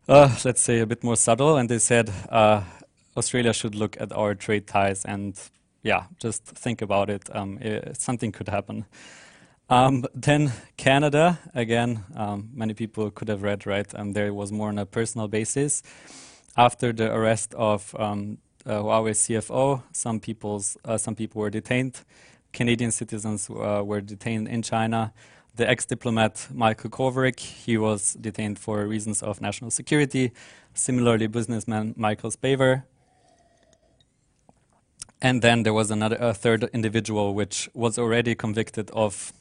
let's 0.08 0.60
say, 0.60 0.80
a 0.80 0.86
bit 0.86 1.02
more 1.04 1.16
subtle, 1.16 1.56
and 1.56 1.68
they 1.68 1.78
said 1.78 2.10
Australia 3.16 3.52
should 3.52 3.74
look 3.74 4.00
at 4.00 4.12
our 4.12 4.34
trade 4.34 4.66
ties 4.66 5.04
and, 5.04 5.38
yeah, 5.82 6.04
just 6.18 6.44
think 6.44 6.82
about 6.82 7.10
it. 7.10 7.28
Um, 7.34 7.58
it 7.60 8.00
something 8.00 8.32
could 8.32 8.48
happen. 8.48 8.86
Um, 9.68 10.04
then 10.14 10.52
Canada, 10.76 11.38
again, 11.54 12.04
um, 12.16 12.50
many 12.52 12.74
people 12.74 13.10
could 13.10 13.28
have 13.28 13.42
read, 13.42 13.66
right? 13.66 13.86
Um, 13.94 14.12
there 14.12 14.34
was 14.34 14.50
more 14.50 14.68
on 14.68 14.78
a 14.78 14.86
personal 14.86 15.28
basis. 15.28 15.82
After 16.56 16.92
the 16.92 17.12
arrest 17.14 17.54
of 17.54 17.94
um, 17.98 18.38
uh, 18.42 18.49
Huawei 18.78 19.12
CFO, 19.12 19.82
some 19.92 20.20
people's 20.20 20.76
uh, 20.84 20.98
some 20.98 21.14
people 21.14 21.40
were 21.40 21.50
detained. 21.50 22.02
Canadian 22.52 22.90
citizens 22.90 23.48
uh, 23.50 23.82
were 23.84 24.00
detained 24.00 24.48
in 24.48 24.62
China. 24.62 25.12
The 25.56 25.68
ex-diplomat 25.68 26.48
Michael 26.52 26.90
Kovrig, 26.90 27.38
he 27.38 27.76
was 27.76 28.14
detained 28.14 28.58
for 28.58 28.86
reasons 28.86 29.22
of 29.22 29.40
national 29.40 29.70
security. 29.70 30.32
Similarly, 30.74 31.26
businessman 31.26 31.94
Michael 31.96 32.30
Spavor. 32.30 32.84
And 35.22 35.42
then 35.42 35.64
there 35.64 35.74
was 35.74 35.90
another 35.90 36.16
a 36.16 36.32
third 36.32 36.64
individual 36.72 37.34
which 37.34 37.68
was 37.74 37.98
already 37.98 38.34
convicted 38.34 38.90
of 38.92 39.32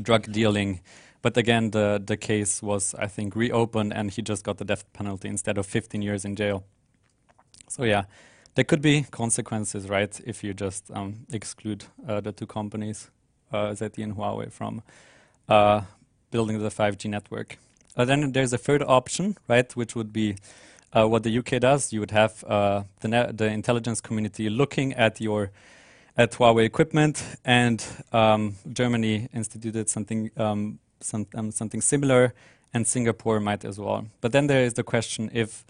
drug 0.00 0.30
dealing. 0.30 0.80
But 1.22 1.36
again, 1.36 1.70
the, 1.70 2.02
the 2.04 2.16
case 2.16 2.62
was, 2.62 2.94
I 2.94 3.06
think, 3.06 3.34
reopened 3.34 3.92
and 3.94 4.10
he 4.10 4.22
just 4.22 4.44
got 4.44 4.58
the 4.58 4.64
death 4.64 4.84
penalty 4.92 5.28
instead 5.28 5.58
of 5.58 5.66
15 5.66 6.02
years 6.02 6.24
in 6.24 6.36
jail. 6.36 6.64
So, 7.68 7.84
yeah, 7.84 8.04
there 8.54 8.64
could 8.64 8.82
be 8.82 9.06
consequences, 9.10 9.88
right, 9.88 10.20
if 10.26 10.44
you 10.44 10.52
just 10.54 10.90
um, 10.90 11.26
exclude 11.32 11.84
uh, 12.06 12.20
the 12.20 12.32
two 12.32 12.46
companies, 12.46 13.10
uh, 13.52 13.70
ZTE 13.70 14.02
and 14.02 14.16
Huawei, 14.16 14.52
from 14.52 14.82
uh, 15.48 15.82
building 16.30 16.58
the 16.58 16.68
5G 16.68 17.08
network. 17.08 17.58
Uh, 17.96 18.04
then 18.04 18.32
there's 18.32 18.52
a 18.52 18.58
third 18.58 18.82
option, 18.82 19.36
right, 19.48 19.74
which 19.76 19.94
would 19.94 20.12
be 20.12 20.36
uh, 20.92 21.06
what 21.06 21.22
the 21.22 21.38
UK 21.38 21.60
does. 21.60 21.92
You 21.92 22.00
would 22.00 22.10
have 22.10 22.44
uh, 22.44 22.84
the, 23.00 23.32
the 23.34 23.46
intelligence 23.46 24.00
community 24.00 24.50
looking 24.50 24.92
at 24.94 25.20
your 25.20 25.50
at 26.14 26.32
Huawei 26.32 26.66
equipment, 26.66 27.24
and 27.42 27.82
um, 28.12 28.56
Germany 28.70 29.28
instituted 29.32 29.88
something 29.88 30.30
um, 30.36 30.78
some, 31.00 31.26
um, 31.34 31.50
something 31.50 31.80
similar, 31.80 32.34
and 32.74 32.86
Singapore 32.86 33.40
might 33.40 33.64
as 33.64 33.78
well. 33.78 34.06
But 34.20 34.32
then 34.32 34.46
there 34.46 34.62
is 34.62 34.74
the 34.74 34.82
question 34.82 35.30
if 35.32 35.64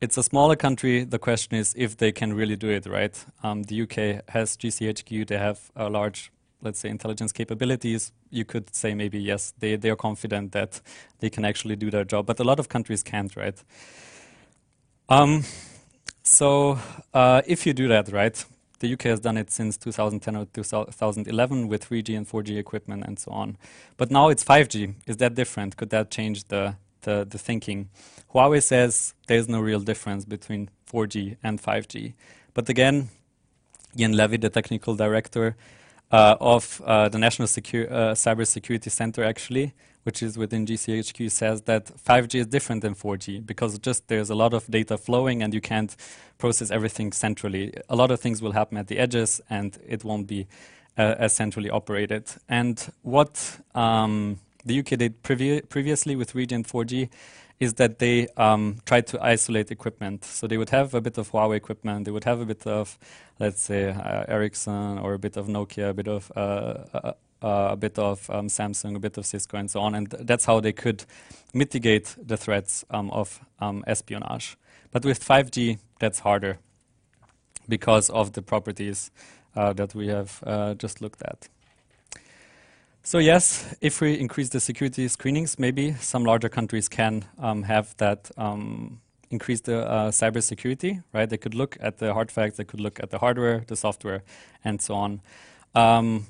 it's 0.00 0.18
a 0.18 0.22
smaller 0.22 0.56
country, 0.56 1.04
the 1.04 1.18
question 1.18 1.56
is 1.56 1.74
if 1.76 1.96
they 1.96 2.12
can 2.12 2.32
really 2.34 2.56
do 2.56 2.68
it, 2.68 2.86
right? 2.86 3.24
Um, 3.42 3.62
the 3.62 3.82
UK 3.82 4.28
has 4.28 4.56
GCHQ, 4.56 5.26
they 5.26 5.38
have 5.38 5.70
a 5.74 5.88
large, 5.88 6.30
let's 6.60 6.78
say, 6.78 6.88
intelligence 6.90 7.32
capabilities. 7.32 8.12
You 8.30 8.44
could 8.44 8.74
say 8.74 8.94
maybe 8.94 9.18
yes, 9.18 9.54
they, 9.58 9.76
they 9.76 9.90
are 9.90 9.96
confident 9.96 10.52
that 10.52 10.80
they 11.20 11.30
can 11.30 11.44
actually 11.44 11.76
do 11.76 11.90
their 11.90 12.04
job, 12.04 12.26
but 12.26 12.38
a 12.40 12.44
lot 12.44 12.60
of 12.60 12.68
countries 12.68 13.02
can't, 13.02 13.34
right? 13.36 13.62
Um, 15.08 15.44
so 16.22 16.78
uh, 17.14 17.42
if 17.46 17.66
you 17.66 17.72
do 17.72 17.88
that, 17.88 18.12
right, 18.12 18.44
the 18.80 18.92
UK 18.92 19.02
has 19.04 19.20
done 19.20 19.38
it 19.38 19.50
since 19.50 19.76
2010 19.78 20.36
or 20.36 20.44
2011 20.46 21.68
with 21.68 21.88
3G 21.88 22.16
and 22.16 22.28
4G 22.28 22.58
equipment 22.58 23.04
and 23.06 23.18
so 23.18 23.30
on. 23.30 23.56
But 23.96 24.10
now 24.10 24.28
it's 24.28 24.44
5G. 24.44 24.94
Is 25.06 25.16
that 25.18 25.34
different? 25.34 25.76
Could 25.76 25.90
that 25.90 26.10
change 26.10 26.48
the, 26.48 26.76
the, 27.06 27.26
the 27.28 27.38
thinking? 27.38 27.88
Huawei 28.32 28.62
says 28.62 29.14
there's 29.28 29.48
no 29.48 29.60
real 29.60 29.80
difference 29.80 30.24
between 30.26 30.68
4G 30.92 31.36
and 31.42 31.54
5G. 31.60 32.12
But 32.52 32.68
again, 32.68 33.08
Ian 33.98 34.12
Levy, 34.12 34.36
the 34.36 34.50
technical 34.50 34.94
director 34.94 35.56
uh, 36.12 36.36
of 36.40 36.82
uh, 36.84 37.08
the 37.08 37.18
National 37.18 37.48
Secu 37.48 37.90
uh, 37.90 37.94
Cyber 38.12 38.46
Security 38.46 38.90
Center, 38.90 39.24
actually, 39.24 39.72
which 40.02 40.22
is 40.22 40.36
within 40.36 40.66
GCHQ, 40.66 41.30
says 41.30 41.62
that 41.62 41.86
5G 41.86 42.40
is 42.40 42.46
different 42.46 42.82
than 42.82 42.94
4G 42.94 43.44
because 43.44 43.78
just 43.78 44.06
there's 44.08 44.30
a 44.30 44.34
lot 44.34 44.52
of 44.54 44.66
data 44.70 44.98
flowing 44.98 45.42
and 45.42 45.54
you 45.54 45.60
can't 45.60 45.96
process 46.38 46.70
everything 46.70 47.12
centrally. 47.12 47.72
A 47.88 47.96
lot 47.96 48.10
of 48.10 48.20
things 48.20 48.42
will 48.42 48.52
happen 48.52 48.76
at 48.78 48.88
the 48.88 48.98
edges 48.98 49.40
and 49.48 49.78
it 49.86 50.04
won't 50.04 50.26
be 50.26 50.46
uh, 50.98 51.14
as 51.18 51.32
centrally 51.34 51.70
operated. 51.70 52.24
And 52.48 52.76
what 53.02 53.58
um, 53.74 54.38
the 54.66 54.78
UK 54.80 54.98
did 54.98 55.22
previ 55.22 55.66
previously 55.68 56.16
with 56.16 56.32
3G 56.32 56.66
4G 56.66 57.08
is 57.58 57.74
that 57.74 57.98
they 57.98 58.28
um, 58.36 58.76
tried 58.84 59.06
to 59.06 59.22
isolate 59.24 59.70
equipment. 59.70 60.24
So 60.24 60.46
they 60.46 60.58
would 60.58 60.68
have 60.70 60.92
a 60.92 61.00
bit 61.00 61.16
of 61.16 61.30
Huawei 61.30 61.56
equipment, 61.56 62.04
they 62.04 62.10
would 62.10 62.24
have 62.24 62.40
a 62.40 62.44
bit 62.44 62.66
of, 62.66 62.98
let's 63.38 63.62
say, 63.62 63.88
uh, 63.88 64.24
Ericsson 64.28 64.98
or 64.98 65.14
a 65.14 65.18
bit 65.18 65.38
of 65.38 65.46
Nokia, 65.46 65.90
a 65.90 65.94
bit 65.94 66.08
of 66.08 66.30
uh, 66.36 66.84
uh 66.92 67.12
uh, 67.42 67.68
a 67.72 67.76
bit 67.76 67.98
of 67.98 68.28
um, 68.30 68.48
Samsung, 68.48 68.96
a 68.96 68.98
bit 68.98 69.18
of 69.18 69.26
Cisco, 69.26 69.58
and 69.58 69.70
so 69.70 69.80
on. 69.80 69.94
And 69.94 70.10
th 70.10 70.22
that's 70.26 70.46
how 70.46 70.58
they 70.60 70.72
could 70.72 71.04
mitigate 71.52 72.16
the 72.16 72.36
threats 72.36 72.84
um, 72.90 73.10
of 73.10 73.40
um, 73.60 73.84
espionage. 73.86 74.56
But 74.90 75.04
with 75.04 75.20
5G, 75.20 75.78
that's 76.00 76.20
harder. 76.20 76.58
because 77.68 78.10
of 78.10 78.32
the 78.32 78.42
properties 78.42 79.10
uh, 79.54 79.72
that 79.72 79.94
we 79.94 80.08
have 80.08 80.42
uh, 80.46 80.74
just 80.74 81.00
looked 81.00 81.22
at. 81.22 81.48
So 83.06 83.18
yes, 83.18 83.72
if 83.80 84.00
we 84.00 84.18
increase 84.18 84.48
the 84.48 84.58
security 84.58 85.06
screenings, 85.06 85.60
maybe 85.60 85.92
some 85.92 86.24
larger 86.24 86.48
countries 86.48 86.88
can 86.88 87.24
um, 87.38 87.62
have 87.62 87.96
that 87.98 88.32
um, 88.36 89.00
increase 89.30 89.60
the 89.60 89.88
uh, 89.88 90.10
cybersecurity, 90.10 91.04
right? 91.12 91.30
They 91.30 91.36
could 91.36 91.54
look 91.54 91.76
at 91.80 91.98
the 91.98 92.12
hard 92.14 92.32
facts, 92.32 92.56
they 92.56 92.64
could 92.64 92.80
look 92.80 92.98
at 92.98 93.10
the 93.10 93.18
hardware, 93.18 93.62
the 93.68 93.76
software, 93.76 94.24
and 94.64 94.82
so 94.82 94.94
on. 94.96 95.20
Um, 95.76 96.26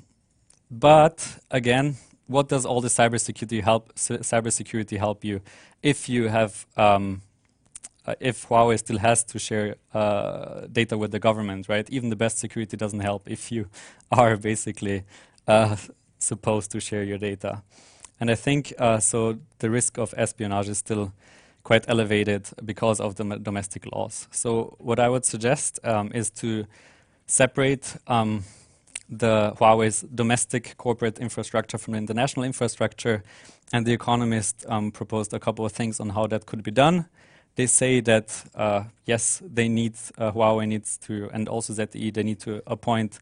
but 0.69 1.39
again, 1.49 1.95
what 2.27 2.47
does 2.47 2.63
all 2.63 2.79
the 2.79 2.89
cybersecurity 2.89 3.63
help? 3.63 3.95
Cybersecurity 3.95 4.99
help 4.99 5.25
you 5.25 5.41
if 5.81 6.07
you 6.07 6.27
have 6.27 6.67
um, 6.77 7.23
uh, 8.05 8.13
if 8.19 8.47
Huawei 8.49 8.77
still 8.77 8.99
has 8.99 9.23
to 9.23 9.39
share 9.39 9.77
uh, 9.95 10.67
data 10.71 10.95
with 10.95 11.09
the 11.09 11.19
government, 11.19 11.69
right? 11.69 11.89
Even 11.89 12.11
the 12.11 12.15
best 12.15 12.37
security 12.37 12.77
doesn't 12.77 12.99
help 12.99 13.27
if 13.27 13.51
you 13.51 13.67
are 14.11 14.37
basically 14.37 15.05
uh, 15.47 15.75
supposed 16.19 16.71
to 16.71 16.79
share 16.79 17.03
your 17.03 17.17
data. 17.17 17.61
And 18.19 18.31
I 18.31 18.35
think 18.35 18.73
uh, 18.79 18.99
so. 18.99 19.37
The 19.59 19.69
risk 19.69 19.97
of 19.97 20.13
espionage 20.17 20.69
is 20.69 20.77
still 20.77 21.13
quite 21.63 21.83
elevated 21.89 22.47
because 22.63 22.99
of 23.01 23.15
the 23.15 23.23
domestic 23.39 23.85
laws. 23.91 24.27
So 24.31 24.75
what 24.79 24.99
I 24.99 25.09
would 25.09 25.25
suggest 25.25 25.79
um, 25.83 26.11
is 26.13 26.29
to 26.41 26.65
separate 27.25 27.97
um, 28.07 28.43
the 29.09 29.53
Huawei's 29.59 30.01
domestic 30.15 30.77
corporate 30.77 31.19
infrastructure 31.19 31.77
from 31.77 31.93
the 31.93 31.97
international 31.97 32.45
infrastructure. 32.45 33.23
And 33.73 33.85
the 33.85 33.93
Economist 33.93 34.65
um, 34.69 34.91
proposed 34.91 35.33
a 35.33 35.39
couple 35.39 35.65
of 35.65 35.73
things 35.73 35.99
on 35.99 36.09
how 36.11 36.27
that 36.27 36.45
could 36.45 36.63
be 36.63 36.71
done. 36.71 37.07
They 37.55 37.65
say 37.67 38.01
that 38.01 38.45
uh, 38.55 38.83
yes, 39.05 39.41
they 39.43 39.67
need 39.67 39.95
uh, 40.17 40.31
Huawei 40.31 40.67
needs 40.67 40.97
to, 40.99 41.29
and 41.33 41.49
also 41.49 41.73
ZTE, 41.73 42.13
they 42.13 42.23
need 42.23 42.39
to 42.41 42.61
appoint 42.65 43.19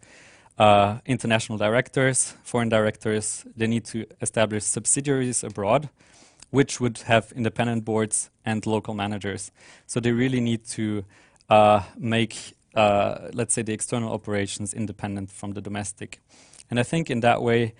uh, 0.57 0.99
international 1.05 1.57
directors, 1.57 2.33
foreign 2.43 2.69
directors. 2.69 3.45
They 3.55 3.67
need 3.67 3.85
to 3.85 4.05
establish 4.21 4.63
subsidiaries 4.63 5.43
abroad, 5.43 5.89
which 6.51 6.79
would 6.79 6.99
have 6.99 7.33
independent 7.35 7.85
boards 7.85 8.29
and 8.45 8.65
local 8.65 8.93
managers. 8.93 9.51
So 9.87 9.99
they 9.99 10.11
really 10.11 10.39
need 10.39 10.65
to 10.67 11.03
uh, 11.49 11.83
make 11.97 12.55
uh, 12.75 13.29
let's 13.33 13.53
say, 13.53 13.61
the 13.61 13.71
external 13.71 14.11
operations 14.11 14.73
independent 14.73 15.31
from 15.31 15.53
the 15.53 15.61
domestic. 15.61 16.19
And 16.69 16.79
I 16.79 16.83
think 16.83 17.09
in 17.09 17.21
that 17.21 17.41
way, 17.41 17.73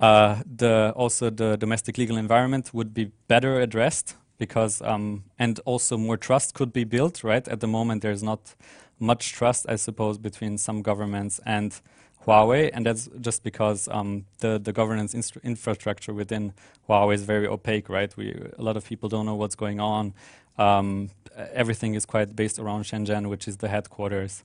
uh, 0.00 0.42
the 0.46 0.92
also 0.96 1.28
the 1.28 1.56
domestic 1.56 1.98
legal 1.98 2.16
environment 2.16 2.72
would 2.72 2.94
be 2.94 3.10
better 3.26 3.60
addressed 3.60 4.14
because 4.38 4.80
um, 4.80 5.24
and 5.38 5.60
also 5.64 5.98
more 5.98 6.16
trust 6.16 6.54
could 6.54 6.72
be 6.72 6.84
built. 6.84 7.22
Right 7.22 7.46
at 7.46 7.60
the 7.60 7.66
moment, 7.66 8.02
there's 8.02 8.22
not 8.22 8.54
much 8.98 9.32
trust, 9.32 9.66
I 9.68 9.76
suppose, 9.76 10.18
between 10.18 10.56
some 10.56 10.82
governments 10.82 11.40
and 11.44 11.78
Huawei, 12.26 12.70
and 12.72 12.84
that's 12.86 13.08
just 13.20 13.42
because 13.42 13.88
um, 13.88 14.26
the 14.40 14.58
the 14.58 14.72
governance 14.72 15.14
infrastructure 15.42 16.12
within 16.12 16.52
Huawei 16.88 17.14
is 17.14 17.22
very 17.22 17.46
opaque. 17.46 17.88
Right, 17.88 18.14
we 18.16 18.32
a 18.58 18.62
lot 18.62 18.76
of 18.76 18.84
people 18.84 19.08
don't 19.08 19.26
know 19.26 19.34
what's 19.34 19.54
going 19.54 19.80
on. 19.80 20.14
Um, 20.58 21.10
everything 21.52 21.94
is 21.94 22.04
quite 22.04 22.34
based 22.34 22.58
around 22.58 22.84
Shenzhen, 22.84 23.28
which 23.28 23.48
is 23.48 23.58
the 23.58 23.68
headquarters, 23.68 24.44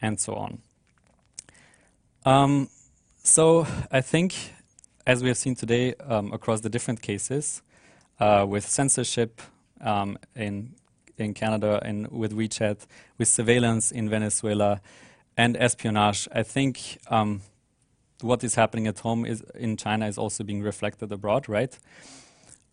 and 0.00 0.20
so 0.20 0.34
on. 0.34 0.58
Um, 2.24 2.68
so 3.22 3.66
I 3.90 4.00
think, 4.00 4.34
as 5.06 5.22
we 5.22 5.28
have 5.28 5.38
seen 5.38 5.54
today 5.54 5.94
um, 5.94 6.32
across 6.32 6.60
the 6.60 6.68
different 6.68 7.02
cases, 7.02 7.62
uh, 8.20 8.44
with 8.48 8.66
censorship 8.66 9.40
um, 9.80 10.18
in 10.34 10.74
in 11.16 11.34
Canada 11.34 11.80
and 11.82 12.08
with 12.08 12.32
WeChat, 12.32 12.86
with 13.18 13.28
surveillance 13.28 13.90
in 13.90 14.08
Venezuela, 14.08 14.80
and 15.38 15.56
espionage, 15.56 16.28
I 16.32 16.42
think 16.42 16.98
um, 17.08 17.42
what 18.20 18.42
is 18.42 18.56
happening 18.56 18.88
at 18.88 18.98
home 18.98 19.24
is 19.24 19.42
in 19.54 19.76
China 19.76 20.06
is 20.08 20.18
also 20.18 20.42
being 20.42 20.62
reflected 20.62 21.12
abroad, 21.12 21.48
right? 21.48 21.78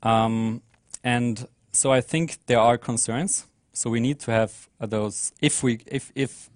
Um, 0.01 0.63
and 1.03 1.47
so 1.71 1.93
I 1.93 2.01
think 2.01 2.39
there 2.47 2.59
are 2.59 2.77
concerns. 2.77 3.45
So 3.71 3.89
we 3.89 3.99
need 3.99 4.19
to 4.21 4.31
have 4.31 4.67
those. 4.79 5.31
If 5.41 5.61
we, 5.61 5.79
if, 5.85 6.11
if 6.15 6.49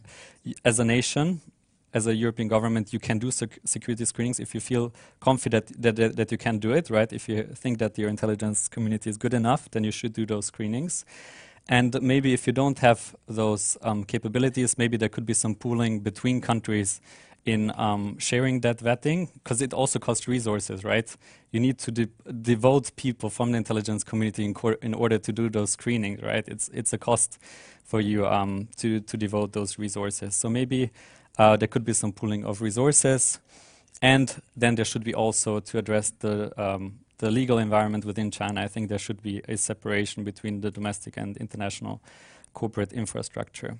as 0.66 0.80
a 0.80 0.86
nation, 0.86 1.42
as 1.94 2.08
a 2.08 2.16
European 2.16 2.48
government, 2.48 2.92
you 2.92 3.00
can 3.00 3.20
do 3.20 3.30
sec 3.30 3.60
security 3.66 4.06
screenings 4.06 4.40
if 4.40 4.56
you 4.56 4.62
feel 4.62 4.92
confident 5.20 5.80
that, 5.82 5.96
that, 5.96 6.16
that 6.16 6.32
you 6.32 6.38
can 6.38 6.58
do 6.58 6.72
it, 6.72 6.90
right? 6.90 7.12
If 7.14 7.30
you 7.30 7.44
think 7.44 7.78
that 7.80 7.98
your 7.98 8.10
intelligence 8.10 8.68
community 8.68 9.10
is 9.10 9.18
good 9.18 9.34
enough, 9.34 9.70
then 9.72 9.84
you 9.84 9.92
should 9.92 10.14
do 10.14 10.26
those 10.26 10.48
screenings. 10.48 11.06
And 11.68 12.02
maybe 12.02 12.34
if 12.34 12.48
you 12.48 12.54
don't 12.54 12.80
have 12.80 13.16
those 13.28 13.78
um, 13.82 14.04
capabilities, 14.04 14.78
maybe 14.78 14.98
there 14.98 15.10
could 15.10 15.26
be 15.26 15.34
some 15.34 15.56
pooling 15.56 16.00
between 16.00 16.42
countries 16.42 17.02
in 17.46 17.72
um, 17.78 18.18
sharing 18.20 18.62
that 18.62 18.78
vetting 18.78 19.30
because 19.34 19.62
it 19.62 19.74
also 19.74 20.00
costs 20.00 20.28
resources, 20.28 20.84
right? 20.84 21.16
You 21.52 21.60
need 21.60 21.78
to 21.80 21.92
de 21.92 22.08
devote 22.42 22.96
people 22.96 23.30
from 23.30 23.52
the 23.52 23.58
intelligence 23.58 24.04
community 24.04 24.46
in, 24.46 24.56
in, 24.82 24.94
order 24.94 25.18
to 25.18 25.32
do 25.32 25.50
those 25.50 25.72
screenings, 25.72 26.22
right? 26.22 26.48
It's 26.48 26.70
it's 26.74 26.94
a 26.94 26.98
cost 26.98 27.40
for 27.84 28.02
you 28.02 28.28
um, 28.28 28.68
to 28.78 29.00
to 29.02 29.18
devote 29.18 29.54
those 29.54 29.80
resources. 29.80 30.36
So 30.36 30.50
maybe 30.50 30.92
uh, 31.38 31.58
there 31.58 31.68
could 31.68 31.86
be 31.86 31.94
some 31.94 32.12
pooling 32.12 32.46
of 32.46 32.62
resources, 32.62 33.40
and 34.02 34.42
then 34.56 34.76
there 34.76 34.86
should 34.86 35.04
be 35.04 35.14
also 35.14 35.60
to 35.60 35.78
address 35.78 36.12
the 36.20 36.52
um, 36.62 37.00
the 37.20 37.30
legal 37.32 37.58
environment 37.58 38.06
within 38.06 38.32
China. 38.32 38.62
I 38.62 38.68
think 38.68 38.90
there 38.90 39.00
should 39.00 39.22
be 39.22 39.42
a 39.48 39.56
separation 39.58 40.24
between 40.24 40.62
the 40.62 40.72
domestic 40.72 41.18
and 41.18 41.38
international 41.38 42.02
corporate 42.54 42.92
infrastructure. 42.92 43.78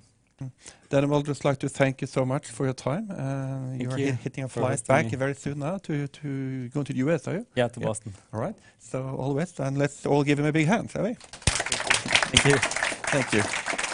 Then 0.88 1.04
I 1.04 1.06
would 1.06 1.26
just 1.26 1.44
like 1.44 1.58
to 1.58 1.68
thank 1.68 2.00
you 2.00 2.06
so 2.06 2.24
much 2.24 2.46
for 2.46 2.64
your 2.64 2.72
time. 2.72 3.10
Uh, 3.10 3.76
you 3.76 3.90
are 3.90 3.98
you 3.98 4.12
hitting 4.12 4.44
a 4.44 4.48
flight 4.48 4.82
back 4.86 5.06
me. 5.06 5.16
very 5.16 5.34
soon 5.34 5.58
now 5.58 5.76
to, 5.78 6.08
to 6.08 6.68
go 6.70 6.82
to 6.82 6.92
the 6.92 6.98
US, 7.00 7.28
are 7.28 7.34
you? 7.34 7.46
Yeah, 7.54 7.68
to 7.68 7.80
yeah. 7.80 7.86
Boston. 7.86 8.14
All 8.32 8.40
right. 8.40 8.54
So 8.78 9.16
all 9.18 9.34
the 9.34 9.40
best, 9.40 9.60
and 9.60 9.76
let's 9.76 10.06
all 10.06 10.22
give 10.24 10.38
him 10.38 10.46
a 10.46 10.52
big 10.52 10.66
hand, 10.66 10.90
shall 10.90 11.04
we? 11.04 11.14
Thank 11.14 12.44
you. 12.46 12.56
Thank 12.56 13.32
you. 13.34 13.89